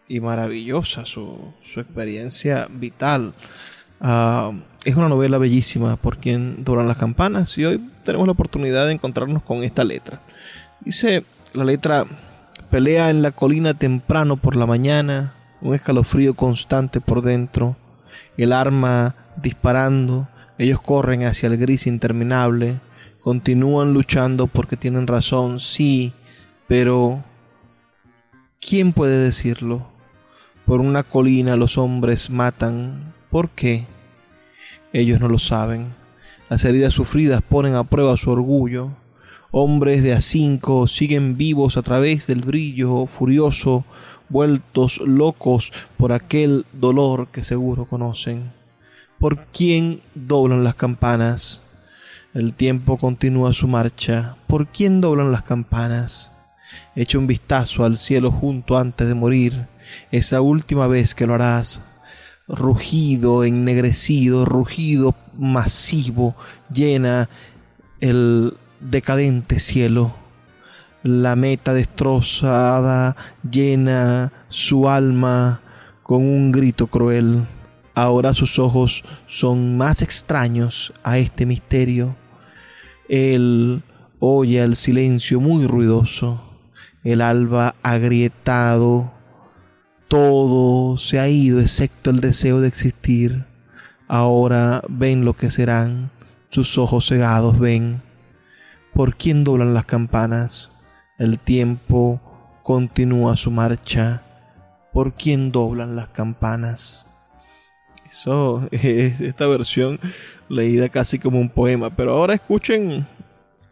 y 0.07 0.19
maravillosa, 0.19 1.05
su, 1.05 1.53
su, 1.63 1.79
experiencia 1.79 2.67
vital. 2.69 3.33
Uh, 4.01 4.59
es 4.83 4.95
una 4.95 5.07
novela 5.07 5.37
bellísima 5.37 5.95
por 5.95 6.17
quien 6.17 6.63
duran 6.63 6.87
las 6.87 6.97
campanas 6.97 7.57
y 7.57 7.65
hoy 7.65 7.89
tenemos 8.03 8.27
la 8.27 8.33
oportunidad 8.33 8.85
de 8.87 8.93
encontrarnos 8.93 9.41
con 9.43 9.63
esta 9.63 9.83
letra. 9.83 10.21
Dice 10.81 11.23
la 11.53 11.63
letra, 11.63 12.05
pelea 12.69 13.09
en 13.09 13.21
la 13.21 13.31
colina 13.31 13.73
temprano 13.73 14.35
por 14.35 14.57
la 14.57 14.65
mañana, 14.65 15.33
un 15.65 15.73
escalofrío 15.73 16.35
constante 16.35 17.01
por 17.01 17.23
dentro, 17.23 17.75
el 18.37 18.53
arma 18.53 19.15
disparando, 19.41 20.27
ellos 20.59 20.79
corren 20.79 21.23
hacia 21.23 21.47
el 21.47 21.57
gris 21.57 21.87
interminable, 21.87 22.79
continúan 23.19 23.91
luchando 23.91 24.45
porque 24.45 24.77
tienen 24.77 25.07
razón, 25.07 25.59
sí, 25.59 26.13
pero 26.67 27.23
¿quién 28.61 28.93
puede 28.93 29.17
decirlo? 29.23 29.87
Por 30.67 30.81
una 30.81 31.01
colina 31.01 31.55
los 31.55 31.79
hombres 31.79 32.29
matan, 32.29 33.15
¿por 33.31 33.49
qué? 33.49 33.87
Ellos 34.93 35.19
no 35.19 35.27
lo 35.27 35.39
saben. 35.39 35.95
Las 36.47 36.63
heridas 36.63 36.93
sufridas 36.93 37.41
ponen 37.41 37.73
a 37.73 37.83
prueba 37.83 38.15
su 38.17 38.29
orgullo. 38.29 38.91
Hombres 39.49 40.03
de 40.03 40.13
a 40.13 40.21
cinco 40.21 40.85
siguen 40.85 41.37
vivos 41.37 41.75
a 41.75 41.81
través 41.81 42.27
del 42.27 42.41
brillo 42.41 43.07
furioso 43.07 43.83
vueltos 44.29 44.99
locos 44.99 45.71
por 45.97 46.11
aquel 46.11 46.65
dolor 46.73 47.27
que 47.27 47.43
seguro 47.43 47.85
conocen. 47.85 48.51
¿Por 49.19 49.45
quién 49.47 50.01
doblan 50.13 50.63
las 50.63 50.75
campanas? 50.75 51.61
El 52.33 52.53
tiempo 52.53 52.97
continúa 52.97 53.53
su 53.53 53.67
marcha. 53.67 54.35
¿Por 54.47 54.67
quién 54.67 54.99
doblan 55.01 55.31
las 55.31 55.43
campanas? 55.43 56.31
Echa 56.95 57.17
un 57.17 57.27
vistazo 57.27 57.85
al 57.85 57.97
cielo 57.97 58.31
junto 58.31 58.77
antes 58.77 59.07
de 59.07 59.15
morir, 59.15 59.67
esa 60.11 60.41
última 60.41 60.87
vez 60.87 61.15
que 61.15 61.27
lo 61.27 61.35
harás. 61.35 61.81
Rugido 62.47 63.43
ennegrecido, 63.43 64.45
rugido 64.45 65.15
masivo, 65.37 66.35
llena 66.71 67.29
el 68.01 68.55
decadente 68.81 69.59
cielo 69.59 70.24
la 71.05 71.35
meta 71.35 71.71
destrozada 71.75 73.15
llena 73.47 74.33
su 74.49 74.89
alma 74.89 75.61
con 76.01 76.23
un 76.23 76.51
grito 76.51 76.87
cruel. 76.87 77.45
Ahora 77.93 78.33
sus 78.33 78.57
ojos 78.57 79.03
son 79.27 79.77
más 79.77 80.01
extraños 80.01 80.93
a 81.03 81.19
este 81.19 81.45
misterio. 81.45 82.15
Él 83.07 83.83
oye 84.17 84.63
el 84.63 84.75
silencio 84.75 85.39
muy 85.39 85.67
ruidoso, 85.67 86.41
el 87.03 87.21
alba 87.21 87.75
agrietado, 87.83 89.13
todo 90.07 90.97
se 90.97 91.19
ha 91.19 91.29
ido 91.29 91.59
excepto 91.59 92.09
el 92.09 92.19
deseo 92.19 92.61
de 92.61 92.67
existir. 92.67 93.45
Ahora 94.07 94.81
ven 94.89 95.23
lo 95.23 95.35
que 95.35 95.51
serán, 95.51 96.09
sus 96.49 96.79
ojos 96.79 97.07
cegados 97.07 97.59
ven. 97.59 98.01
¿Por 98.95 99.15
quién 99.15 99.43
doblan 99.43 99.75
las 99.75 99.85
campanas? 99.85 100.71
El 101.17 101.39
tiempo 101.39 102.19
continúa 102.61 103.37
su 103.37 103.49
marcha. 103.49 104.21
¿Por 104.91 105.13
quién 105.13 105.53
doblan 105.53 105.95
las 105.95 106.09
campanas? 106.09 107.05
Eso 108.11 108.67
es 108.71 109.21
esta 109.21 109.47
versión 109.47 109.97
leída 110.49 110.89
casi 110.89 111.17
como 111.17 111.39
un 111.39 111.47
poema. 111.49 111.89
Pero 111.89 112.11
ahora 112.11 112.33
escuchen 112.33 113.07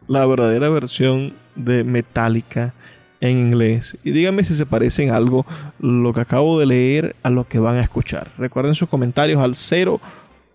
la 0.08 0.24
verdadera 0.24 0.70
versión 0.70 1.34
de 1.54 1.84
Metallica 1.84 2.72
en 3.20 3.36
inglés. 3.36 3.98
Y 4.04 4.12
díganme 4.12 4.44
si 4.44 4.54
se 4.54 4.64
parece 4.64 5.04
en 5.04 5.10
algo 5.10 5.44
lo 5.80 6.14
que 6.14 6.20
acabo 6.20 6.58
de 6.58 6.64
leer 6.64 7.14
a 7.22 7.28
lo 7.28 7.46
que 7.46 7.58
van 7.58 7.76
a 7.76 7.82
escuchar. 7.82 8.30
Recuerden 8.38 8.74
sus 8.74 8.88
comentarios 8.88 9.42
al 9.42 9.54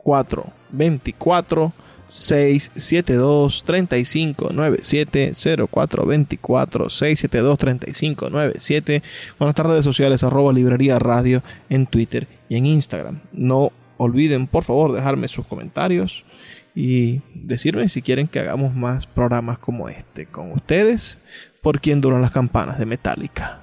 0424 0.04 1.74
672 2.10 3.64
3597 3.64 5.32
0424 5.72 6.90
672 6.90 7.58
3597 7.58 9.04
con 9.38 9.46
nuestras 9.46 9.68
redes 9.68 9.84
sociales 9.84 10.24
arroba 10.24 10.52
librería 10.52 10.98
radio 10.98 11.44
en 11.70 11.86
Twitter 11.86 12.28
y 12.50 12.58
en 12.58 12.66
Instagram. 12.66 13.22
No 13.32 13.72
olviden 13.98 14.48
por 14.48 14.64
favor 14.64 14.92
dejarme 14.92 15.28
sus 15.28 15.46
comentarios 15.46 16.26
y 16.74 17.22
decirme 17.36 17.90
si 17.90 18.02
quieren 18.02 18.28
que 18.28 18.40
hagamos 18.40 18.74
más 18.74 19.06
programas 19.06 19.60
como 19.60 19.88
este 19.88 20.26
con 20.26 20.52
ustedes 20.52 21.20
por 21.62 21.80
quien 21.80 22.02
duran 22.02 22.22
las 22.22 22.32
campanas 22.32 22.80
de 22.80 22.86
Metallica. 22.86 23.62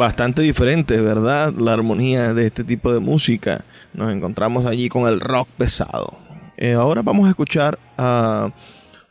Bastante 0.00 0.40
diferente, 0.40 0.98
¿verdad? 1.02 1.52
La 1.52 1.74
armonía 1.74 2.32
de 2.32 2.46
este 2.46 2.64
tipo 2.64 2.90
de 2.90 3.00
música. 3.00 3.66
Nos 3.92 4.10
encontramos 4.10 4.64
allí 4.64 4.88
con 4.88 5.06
el 5.06 5.20
rock 5.20 5.46
pesado. 5.58 6.16
Eh, 6.56 6.72
ahora 6.72 7.02
vamos 7.02 7.26
a 7.26 7.30
escuchar 7.30 7.78
a 7.98 8.50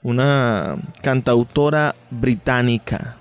una 0.02 0.78
cantautora 1.04 1.94
británica, 2.10 3.18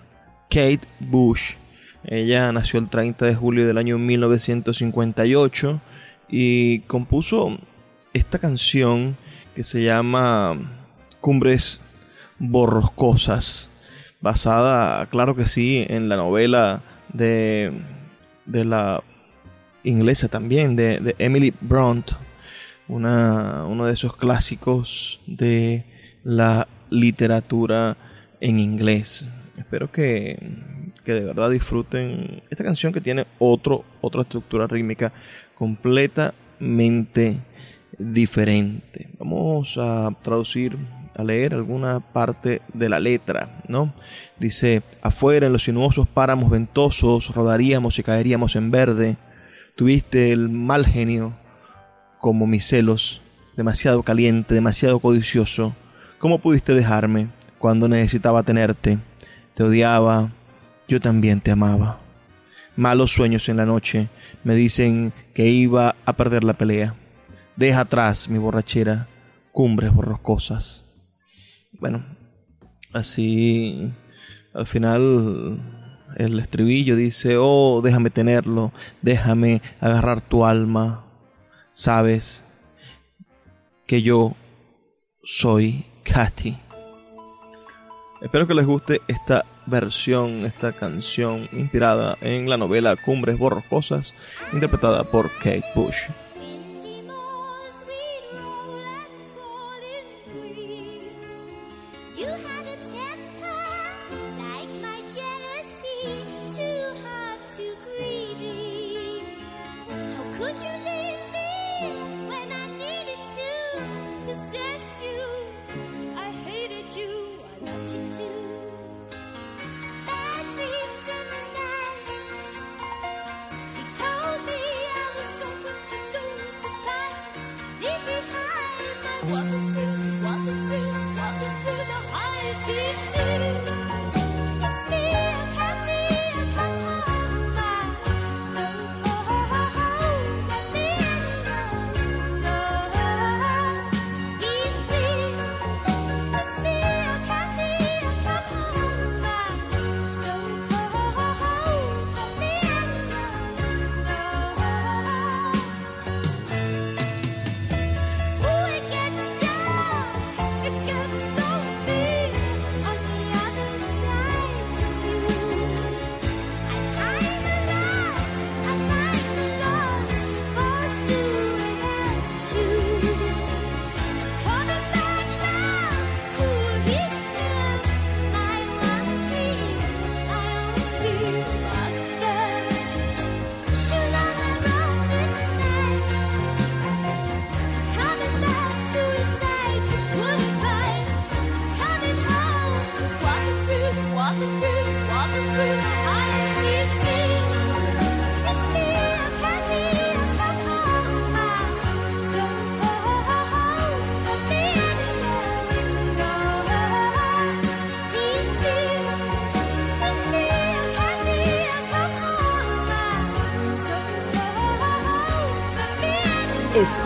Kate 0.49 0.81
Bush. 0.99 1.57
Ella 2.05 2.51
nació 2.53 2.81
el 2.81 2.89
30 2.89 3.27
de 3.27 3.35
julio 3.35 3.67
del 3.67 3.77
año 3.77 3.99
1958 3.99 5.79
y 6.31 6.79
compuso 6.81 7.59
esta 8.15 8.39
canción 8.39 9.19
que 9.55 9.63
se 9.63 9.83
llama 9.83 10.57
Cumbres 11.21 11.83
Borroscosas, 12.39 13.71
basada, 14.23 15.05
claro 15.05 15.37
que 15.37 15.47
sí, 15.47 15.85
en 15.91 16.09
la 16.09 16.17
novela 16.17 16.81
de, 17.13 17.73
de 18.47 18.65
la 18.65 19.03
inglesa 19.85 20.29
también, 20.29 20.77
de, 20.77 21.01
de 21.01 21.15
Emily 21.19 21.53
Bront, 21.61 22.11
una, 22.89 23.65
uno 23.67 23.87
de 23.87 23.95
esos 23.95 24.17
clásicos 24.17 25.21
de 25.27 25.85
la 26.25 26.67
literatura 26.91 27.97
en 28.41 28.59
inglés. 28.59 29.29
Espero 29.57 29.91
que, 29.91 30.39
que 31.05 31.13
de 31.13 31.25
verdad 31.25 31.51
disfruten 31.51 32.43
esta 32.51 32.65
canción 32.65 32.93
que 32.93 33.01
tiene 33.01 33.27
otro, 33.39 33.85
otra 34.01 34.23
estructura 34.23 34.67
rítmica 34.67 35.13
completamente 35.55 37.39
diferente. 37.99 39.09
Vamos 39.19 39.77
a 39.79 40.11
traducir, 40.23 40.77
a 41.19 41.25
leer 41.25 41.53
alguna 41.53 41.99
parte 41.99 42.63
de 42.73 42.89
la 42.89 43.01
letra, 43.01 43.49
¿no? 43.67 43.93
Dice, 44.39 44.83
afuera 45.03 45.49
en 45.49 45.53
los 45.53 45.65
sinuosos 45.65 46.07
páramos 46.07 46.49
ventosos 46.49 47.35
rodaríamos 47.35 47.99
y 47.99 48.05
caeríamos 48.05 48.55
en 48.55 48.71
verde. 48.71 49.17
Tuviste 49.75 50.31
el 50.31 50.49
mal 50.49 50.87
genio 50.87 51.33
como 52.21 52.47
mis 52.47 52.67
celos, 52.69 53.21
demasiado 53.57 54.05
caliente, 54.05 54.55
demasiado 54.55 55.01
codicioso. 55.01 55.75
¿Cómo 56.21 56.39
pudiste 56.39 56.73
dejarme 56.73 57.27
cuando 57.59 57.89
necesitaba 57.89 58.45
tenerte? 58.45 58.99
Te 59.55 59.65
odiaba, 59.65 60.31
yo 60.87 61.01
también 61.01 61.41
te 61.41 61.51
amaba. 61.51 61.99
Malos 62.77 63.11
sueños 63.11 63.49
en 63.49 63.57
la 63.57 63.67
noche 63.67 64.07
me 64.45 64.55
dicen 64.55 65.13
que 65.35 65.49
iba 65.49 65.97
a 66.07 66.13
perder 66.13 66.45
la 66.45 66.53
pelea. 66.53 66.95
Deja 67.57 67.81
atrás 67.81 68.29
mi 68.29 68.39
borrachera, 68.39 69.09
cumbres 69.51 69.93
borroscosas. 69.93 70.85
Bueno, 71.79 72.05
así 72.93 73.93
al 74.53 74.67
final 74.67 75.61
el 76.17 76.39
estribillo 76.41 76.97
dice, 76.97 77.37
oh, 77.39 77.81
déjame 77.83 78.11
tenerlo, 78.11 78.73
déjame 79.03 79.63
agarrar 79.81 80.21
tu 80.21 80.45
alma. 80.45 81.05
Sabes 81.73 82.45
que 83.87 84.03
yo 84.03 84.35
soy 85.23 85.85
Katy. 86.03 86.57
Espero 88.21 88.49
que 88.49 88.55
les 88.55 88.67
guste 88.67 89.01
esta 89.07 89.45
versión, 89.67 90.45
esta 90.45 90.73
canción 90.73 91.49
inspirada 91.53 92.19
en 92.21 92.51
la 92.51 92.57
novela 92.57 92.97
Cumbres 92.97 93.39
Borroscosas, 93.39 94.15
interpretada 94.53 95.05
por 95.05 95.31
Kate 95.39 95.65
Bush. 95.77 96.09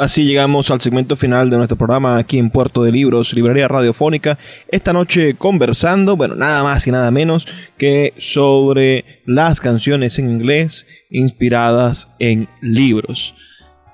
Así 0.00 0.24
llegamos 0.24 0.70
al 0.70 0.80
segmento 0.80 1.14
final 1.14 1.50
de 1.50 1.58
nuestro 1.58 1.76
programa 1.76 2.16
aquí 2.16 2.38
en 2.38 2.48
Puerto 2.48 2.82
de 2.82 2.90
Libros, 2.90 3.34
Librería 3.34 3.68
Radiofónica. 3.68 4.38
Esta 4.68 4.94
noche 4.94 5.34
conversando, 5.34 6.16
bueno, 6.16 6.34
nada 6.34 6.62
más 6.62 6.86
y 6.86 6.90
nada 6.90 7.10
menos 7.10 7.46
que 7.76 8.14
sobre 8.16 9.20
las 9.26 9.60
canciones 9.60 10.18
en 10.18 10.30
inglés 10.30 10.86
inspiradas 11.10 12.08
en 12.18 12.48
libros. 12.62 13.34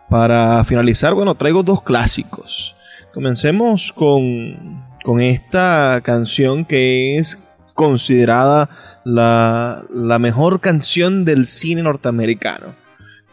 Para 0.09 0.65
finalizar, 0.65 1.13
bueno, 1.13 1.35
traigo 1.35 1.65
dos 1.65 1.83
clásicos. 1.83 2.77
Comencemos 3.13 3.93
con, 3.93 4.85
con 5.03 5.21
esta 5.21 6.03
canción 6.05 6.65
que 6.65 7.17
es 7.17 7.37
considerada 7.75 8.71
la, 9.05 9.83
la 9.93 10.21
mejor 10.21 10.61
canción 10.61 11.25
del 11.25 11.49
cine 11.49 11.83
norteamericano. 11.83 12.77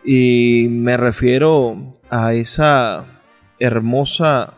Y 0.03 0.69
me 0.71 0.97
refiero 0.97 2.01
a 2.15 2.35
esa 2.35 3.07
hermosa, 3.59 4.53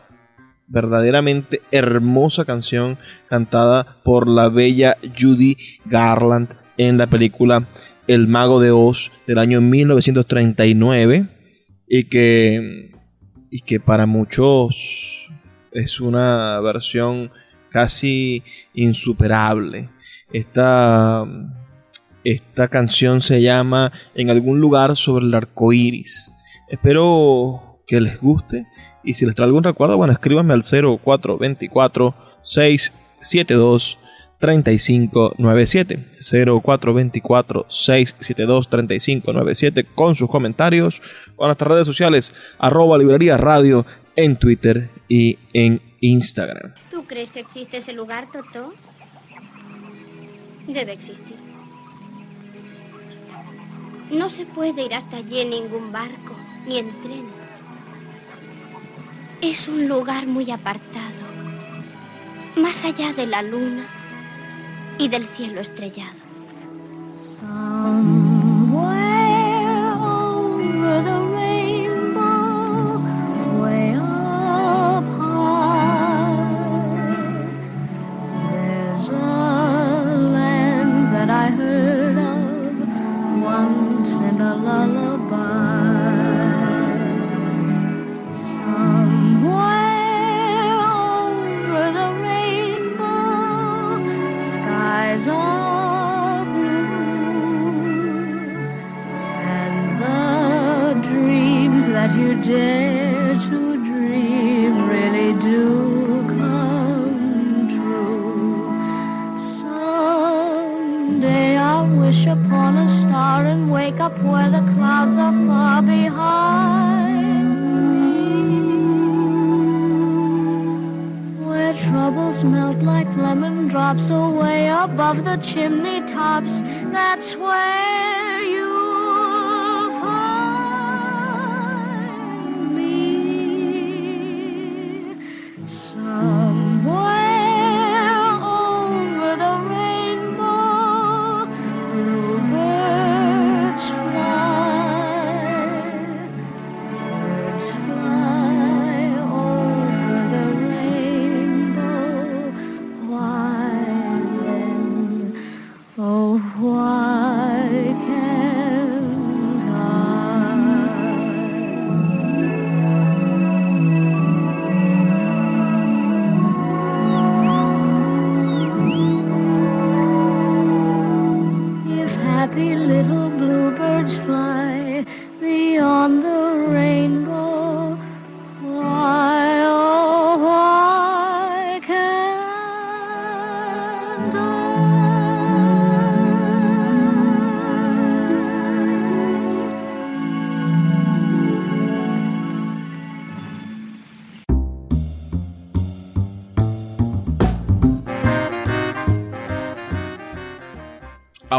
verdaderamente 0.68 1.62
hermosa 1.70 2.44
canción 2.44 2.98
cantada 3.30 3.96
por 4.04 4.28
la 4.28 4.50
bella 4.50 4.98
Judy 5.18 5.56
Garland 5.86 6.50
en 6.76 6.98
la 6.98 7.06
película 7.06 7.66
El 8.06 8.28
Mago 8.28 8.60
de 8.60 8.72
Oz 8.72 9.10
del 9.26 9.38
año 9.38 9.62
1939 9.62 11.28
y 11.88 12.04
que, 12.04 12.92
y 13.50 13.62
que 13.62 13.80
para 13.80 14.04
muchos 14.04 15.30
es 15.72 15.98
una 15.98 16.60
versión 16.60 17.30
casi 17.70 18.42
insuperable. 18.74 19.88
Esta, 20.30 21.24
esta 22.22 22.68
canción 22.68 23.22
se 23.22 23.40
llama 23.40 23.92
En 24.14 24.28
algún 24.28 24.60
lugar 24.60 24.94
sobre 24.94 25.24
el 25.24 25.32
arco 25.32 25.72
iris. 25.72 26.34
Espero 26.68 27.80
que 27.86 28.00
les 28.00 28.20
guste 28.20 28.66
y 29.04 29.14
si 29.14 29.24
les 29.24 29.34
trae 29.34 29.46
algún 29.46 29.64
recuerdo, 29.64 29.96
bueno, 29.96 30.12
escríbanme 30.12 30.52
al 30.52 30.62
0424 30.62 32.14
672 32.42 33.98
3597 34.38 36.04
0424 36.20 37.66
672 37.68 38.68
3597 38.68 39.84
con 39.94 40.14
sus 40.14 40.28
comentarios 40.28 41.00
en 41.28 41.46
nuestras 41.46 41.70
redes 41.70 41.86
sociales 41.86 42.34
arroba 42.58 42.98
librería 42.98 43.36
radio 43.36 43.86
en 44.14 44.36
Twitter 44.36 44.90
y 45.08 45.38
en 45.52 45.80
Instagram. 46.00 46.74
¿Tú 46.90 47.04
crees 47.06 47.30
que 47.30 47.40
existe 47.40 47.78
ese 47.78 47.92
lugar, 47.92 48.28
Totó? 48.32 48.74
Debe 50.66 50.92
existir. 50.92 51.36
No 54.10 54.30
se 54.30 54.46
puede 54.46 54.84
ir 54.84 54.94
hasta 54.94 55.16
allí 55.18 55.40
en 55.40 55.50
ningún 55.50 55.92
barco, 55.92 56.36
ni 56.66 56.78
en 56.78 56.90
tren. 57.02 57.26
Es 59.40 59.68
un 59.68 59.86
lugar 59.88 60.26
muy 60.26 60.50
apartado, 60.50 61.26
más 62.56 62.84
allá 62.84 63.12
de 63.12 63.26
la 63.26 63.42
luna 63.42 63.86
y 64.98 65.08
del 65.08 65.28
cielo 65.36 65.60
estrellado. 65.60 66.26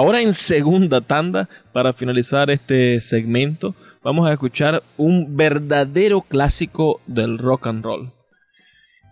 Ahora 0.07 0.21
en 0.21 0.33
segunda 0.33 1.01
tanda, 1.01 1.49
para 1.73 1.91
finalizar 1.91 2.49
este 2.49 3.01
segmento, 3.01 3.75
vamos 4.01 4.25
a 4.25 4.31
escuchar 4.31 4.81
un 4.95 5.35
verdadero 5.35 6.21
clásico 6.21 7.01
del 7.07 7.37
rock 7.37 7.67
and 7.67 7.83
roll. 7.83 8.13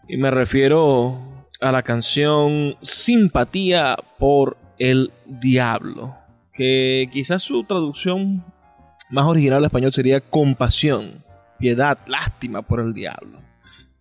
Y 0.07 0.15
me 0.15 0.31
refiero 0.31 1.49
a 1.59 1.73
la 1.73 1.83
canción 1.83 2.77
Simpatía 2.81 3.97
por 4.17 4.55
el 4.79 5.11
Diablo, 5.25 6.15
que 6.53 7.09
quizás 7.11 7.43
su 7.43 7.65
traducción 7.65 8.45
más 9.09 9.25
original 9.25 9.57
al 9.57 9.65
español 9.65 9.91
sería 9.91 10.21
compasión, 10.21 11.25
piedad, 11.59 11.99
lástima 12.07 12.61
por 12.61 12.79
el 12.79 12.93
diablo. 12.93 13.41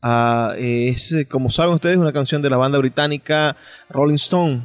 Ah, 0.00 0.54
es, 0.56 1.10
eh, 1.10 1.26
como 1.26 1.50
saben 1.50 1.74
ustedes, 1.74 1.96
una 1.96 2.12
canción 2.12 2.40
de 2.40 2.50
la 2.50 2.56
banda 2.56 2.78
británica 2.78 3.56
Rolling 3.90 4.14
Stone, 4.14 4.62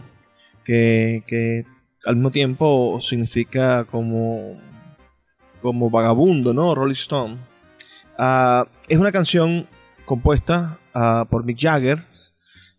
que, 0.63 1.65
al 2.05 2.15
mismo 2.15 2.31
tiempo 2.31 2.99
significa 3.01 3.85
como, 3.85 4.59
como 5.61 5.89
vagabundo, 5.89 6.53
¿no? 6.53 6.73
Rolling 6.75 6.93
Stone. 6.93 7.37
Ah, 8.17 8.67
es 8.87 8.97
una 8.97 9.11
canción 9.11 9.67
compuesta 10.05 10.79
ah, 10.93 11.27
por 11.29 11.45
Mick 11.45 11.59
Jagger 11.59 12.03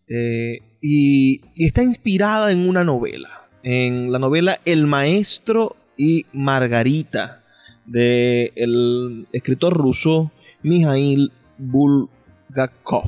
eh, 0.07 0.59
y, 0.81 1.41
está 1.55 1.83
inspirada 1.83 2.51
en 2.51 2.67
una 2.67 2.83
novela, 2.83 3.47
en 3.63 4.11
la 4.11 4.19
novela 4.19 4.59
El 4.65 4.87
Maestro 4.87 5.75
y 5.95 6.25
Margarita 6.33 7.43
de 7.85 8.51
el 8.55 9.27
escritor 9.31 9.73
ruso 9.73 10.31
Mikhail 10.63 11.31
Bulgakov. 11.57 13.05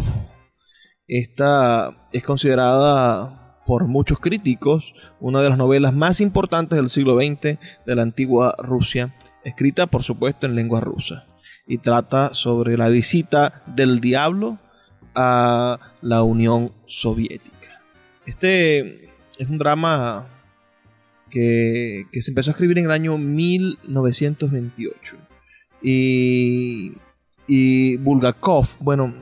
Esta 1.08 2.08
es 2.14 2.24
considerada 2.24 3.43
por 3.66 3.88
muchos 3.88 4.20
críticos 4.20 4.94
una 5.20 5.42
de 5.42 5.50
las 5.50 5.58
novelas 5.58 5.94
más 5.94 6.22
importantes 6.22 6.78
del 6.78 6.90
siglo 6.90 7.16
XX 7.16 7.58
de 7.86 7.96
la 7.96 8.02
antigua 8.02 8.56
Rusia, 8.58 9.16
escrita 9.44 9.88
por 9.88 10.04
supuesto 10.04 10.46
en 10.46 10.56
lengua 10.56 10.82
rusa, 10.82 11.26
y 11.68 11.78
trata 11.78 12.34
sobre 12.34 12.78
la 12.78 12.90
visita 12.90 13.64
del 13.66 14.02
diablo 14.02 14.60
a 15.16 15.80
la 16.02 16.24
Unión 16.24 16.74
Soviética. 16.86 17.82
Este 18.26 19.10
es 19.38 19.50
un 19.50 19.58
drama 19.58 20.28
que, 21.30 22.06
que 22.12 22.22
se 22.22 22.32
empezó 22.32 22.52
a 22.52 22.54
escribir 22.54 22.80
en 22.80 22.86
el 22.86 22.92
año 22.92 23.18
1928. 23.18 25.18
Y, 25.82 26.94
y 27.48 27.98
Bulgakov, 27.98 28.68
bueno, 28.80 29.14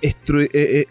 eh, 0.00 0.14
eh, 0.52 0.86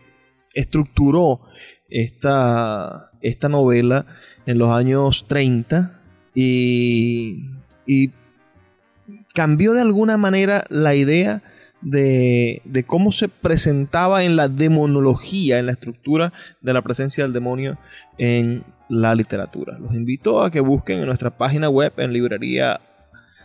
estructuró 0.54 1.42
esta, 1.90 3.10
esta 3.22 3.50
novela 3.50 4.06
en 4.46 4.58
los 4.58 4.70
años 4.70 5.26
30 5.28 6.00
y, 6.34 7.46
y 7.86 8.12
cambió 9.34 9.74
de 9.74 9.82
alguna 9.82 10.18
manera 10.18 10.66
la 10.70 10.96
idea 10.96 11.42
de, 11.82 12.62
de 12.66 12.84
cómo 12.84 13.12
se 13.12 13.28
presentaba 13.28 14.24
en 14.24 14.36
la 14.36 14.48
demonología, 14.48 15.60
en 15.60 15.68
la 15.68 15.74
estructura 15.74 16.34
de 16.62 16.74
la 16.74 16.82
presencia 16.82 17.24
del 17.24 17.34
demonio 17.34 17.78
en, 18.18 18.64
la 18.90 19.16
literatura. 19.16 19.78
Los 19.80 19.96
invito 19.96 20.42
a 20.42 20.52
que 20.52 20.60
busquen 20.60 21.00
en 21.00 21.06
nuestra 21.06 21.32
página 21.32 21.70
web 21.70 21.94
en 21.98 22.14
librería 22.14 22.80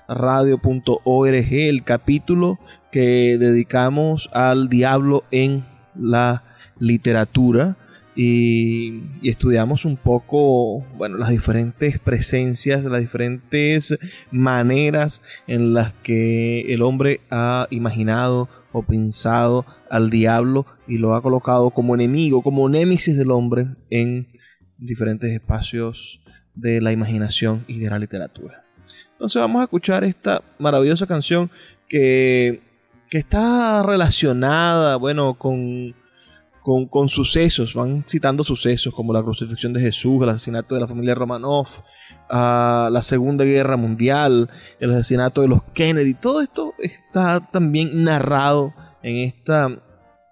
radio.org 0.08 1.52
el 1.52 1.84
capítulo 1.84 2.58
que 2.90 3.38
dedicamos 3.38 4.28
al 4.32 4.68
diablo 4.68 5.24
en 5.30 5.64
la 5.94 6.42
literatura 6.78 7.76
y, 8.22 9.02
y 9.22 9.30
estudiamos 9.30 9.86
un 9.86 9.96
poco, 9.96 10.80
bueno, 10.98 11.16
las 11.16 11.30
diferentes 11.30 11.98
presencias, 11.98 12.84
las 12.84 13.00
diferentes 13.00 13.98
maneras 14.30 15.22
en 15.46 15.72
las 15.72 15.94
que 16.02 16.60
el 16.74 16.82
hombre 16.82 17.22
ha 17.30 17.66
imaginado 17.70 18.50
o 18.72 18.82
pensado 18.82 19.64
al 19.88 20.10
diablo 20.10 20.66
y 20.86 20.98
lo 20.98 21.14
ha 21.14 21.22
colocado 21.22 21.70
como 21.70 21.94
enemigo, 21.94 22.42
como 22.42 22.68
némesis 22.68 23.16
del 23.16 23.30
hombre 23.30 23.68
en 23.88 24.28
diferentes 24.76 25.30
espacios 25.30 26.20
de 26.54 26.82
la 26.82 26.92
imaginación 26.92 27.64
y 27.68 27.78
de 27.78 27.88
la 27.88 27.98
literatura. 27.98 28.66
Entonces 29.12 29.40
vamos 29.40 29.60
a 29.60 29.64
escuchar 29.64 30.04
esta 30.04 30.42
maravillosa 30.58 31.06
canción 31.06 31.50
que, 31.88 32.60
que 33.08 33.16
está 33.16 33.82
relacionada, 33.82 34.96
bueno, 34.96 35.38
con, 35.38 35.94
con, 36.62 36.86
con 36.86 37.08
sucesos, 37.08 37.74
van 37.74 38.04
citando 38.06 38.44
sucesos 38.44 38.94
como 38.94 39.12
la 39.12 39.22
crucifixión 39.22 39.72
de 39.72 39.80
Jesús, 39.80 40.22
el 40.22 40.30
asesinato 40.30 40.74
de 40.74 40.80
la 40.80 40.88
familia 40.88 41.14
Romanov, 41.14 41.68
a 42.28 42.88
la 42.92 43.02
Segunda 43.02 43.44
Guerra 43.44 43.76
Mundial, 43.76 44.48
el 44.78 44.90
asesinato 44.92 45.40
de 45.40 45.48
los 45.48 45.62
Kennedy, 45.74 46.14
todo 46.14 46.40
esto 46.40 46.74
está 46.78 47.40
también 47.40 48.04
narrado 48.04 48.72
en 49.02 49.16
esta 49.16 49.68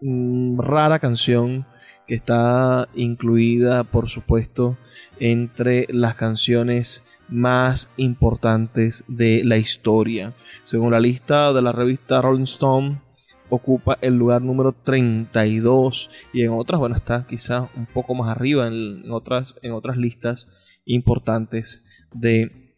mm, 0.00 0.60
rara 0.60 0.98
canción 0.98 1.66
que 2.06 2.14
está 2.14 2.88
incluida, 2.94 3.84
por 3.84 4.08
supuesto, 4.08 4.78
entre 5.20 5.86
las 5.90 6.14
canciones 6.14 7.04
más 7.28 7.90
importantes 7.96 9.04
de 9.08 9.42
la 9.44 9.58
historia. 9.58 10.32
Según 10.64 10.92
la 10.92 11.00
lista 11.00 11.52
de 11.52 11.60
la 11.60 11.72
revista 11.72 12.22
Rolling 12.22 12.44
Stone, 12.44 13.02
ocupa 13.50 13.98
el 14.00 14.16
lugar 14.16 14.42
número 14.42 14.72
32 14.72 16.10
y 16.32 16.42
en 16.42 16.50
otras, 16.50 16.78
bueno, 16.78 16.96
está 16.96 17.26
quizá 17.26 17.68
un 17.76 17.86
poco 17.86 18.14
más 18.14 18.28
arriba 18.28 18.66
en, 18.66 19.02
en 19.04 19.10
otras, 19.10 19.56
en 19.62 19.72
otras 19.72 19.96
listas 19.96 20.48
importantes 20.84 21.82
de, 22.12 22.74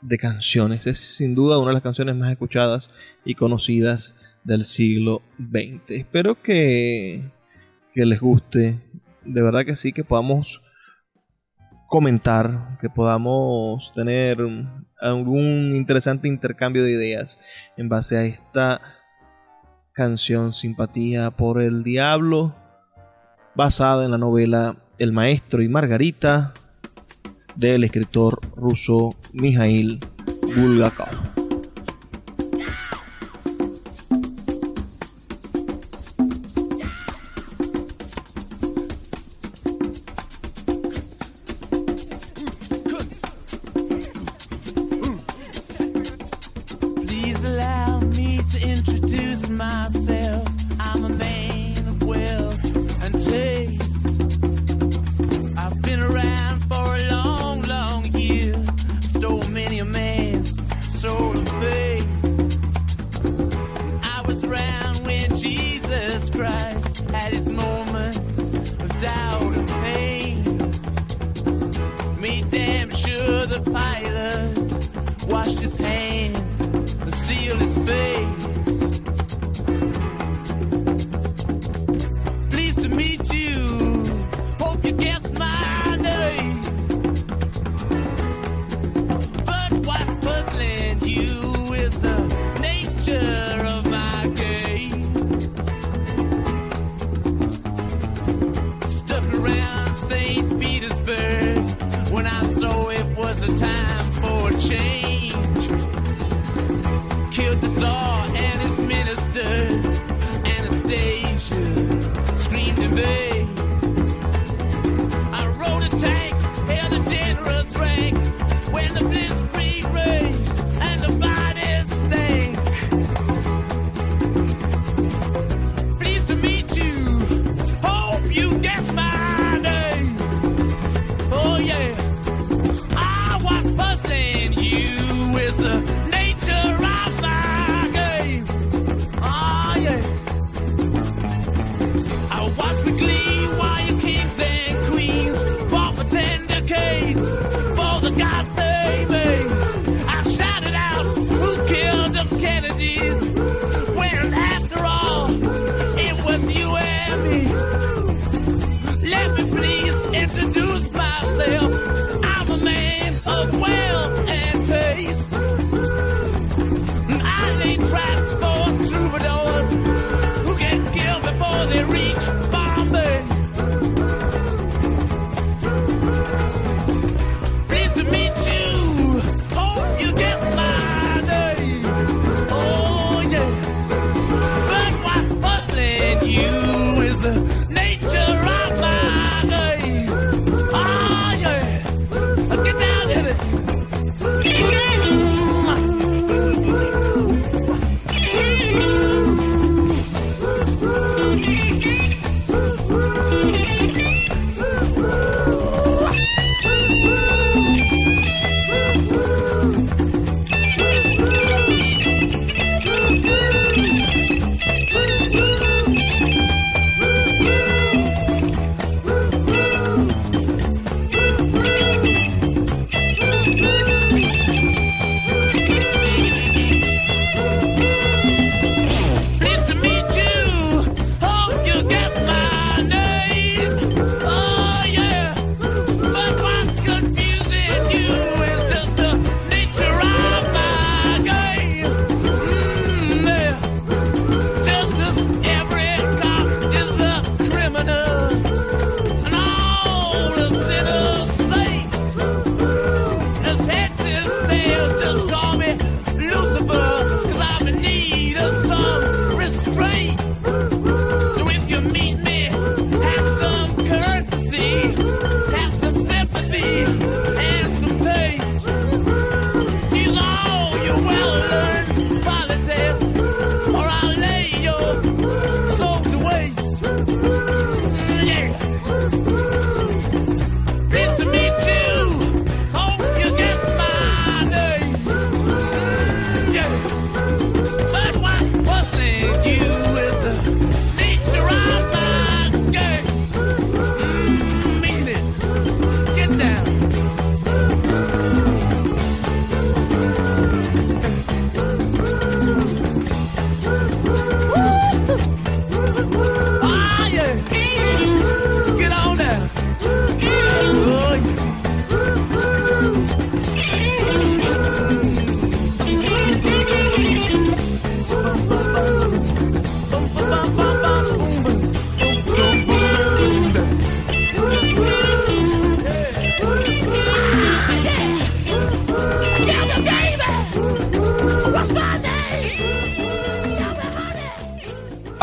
de 0.00 0.18
canciones. 0.18 0.86
Es 0.86 0.98
sin 0.98 1.34
duda 1.34 1.58
una 1.58 1.68
de 1.68 1.74
las 1.74 1.82
canciones 1.82 2.14
más 2.16 2.30
escuchadas 2.30 2.90
y 3.24 3.34
conocidas 3.34 4.14
del 4.44 4.64
siglo 4.64 5.22
XX. 5.38 5.82
Espero 5.88 6.40
que, 6.40 7.22
que 7.92 8.06
les 8.06 8.20
guste. 8.20 8.78
De 9.24 9.42
verdad 9.42 9.64
que 9.64 9.76
sí, 9.76 9.92
que 9.92 10.04
podamos 10.04 10.60
comentar, 11.88 12.78
que 12.80 12.90
podamos 12.90 13.92
tener 13.94 14.38
algún 15.00 15.74
interesante 15.74 16.28
intercambio 16.28 16.82
de 16.84 16.92
ideas 16.92 17.38
en 17.76 17.88
base 17.88 18.16
a 18.16 18.24
esta 18.24 18.80
canción 19.94 20.52
Simpatía 20.52 21.30
por 21.30 21.62
el 21.62 21.84
Diablo, 21.84 22.52
basada 23.54 24.04
en 24.04 24.10
la 24.10 24.18
novela 24.18 24.76
El 24.98 25.12
Maestro 25.12 25.62
y 25.62 25.68
Margarita 25.68 26.52
del 27.54 27.84
escritor 27.84 28.40
ruso 28.56 29.14
Mikhail 29.32 30.00
Bulgakov. 30.56 31.23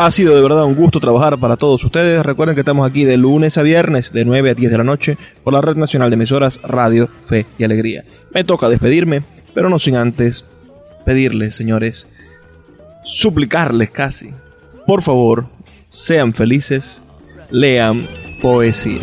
Ha 0.04 0.10
sido 0.10 0.34
de 0.34 0.42
verdad 0.42 0.64
un 0.64 0.74
gusto 0.74 0.98
trabajar 0.98 1.38
para 1.38 1.56
todos 1.56 1.84
ustedes. 1.84 2.26
Recuerden 2.26 2.56
que 2.56 2.62
estamos 2.62 2.90
aquí 2.90 3.04
de 3.04 3.16
lunes 3.16 3.56
a 3.56 3.62
viernes, 3.62 4.12
de 4.12 4.24
9 4.24 4.50
a 4.50 4.54
10 4.54 4.72
de 4.72 4.78
la 4.78 4.82
noche, 4.82 5.16
por 5.44 5.52
la 5.52 5.60
Red 5.60 5.76
Nacional 5.76 6.10
de 6.10 6.14
Emisoras 6.14 6.60
Radio, 6.62 7.08
Fe 7.22 7.46
y 7.56 7.62
Alegría. 7.62 8.04
Me 8.34 8.42
toca 8.42 8.68
despedirme, 8.68 9.22
pero 9.54 9.68
no 9.68 9.78
sin 9.78 9.94
antes 9.94 10.44
pedirles, 11.04 11.54
señores, 11.54 12.08
suplicarles 13.04 13.90
casi, 13.90 14.30
por 14.88 15.02
favor, 15.02 15.46
sean 15.86 16.34
felices, 16.34 17.00
lean 17.52 18.04
poesía. 18.42 19.02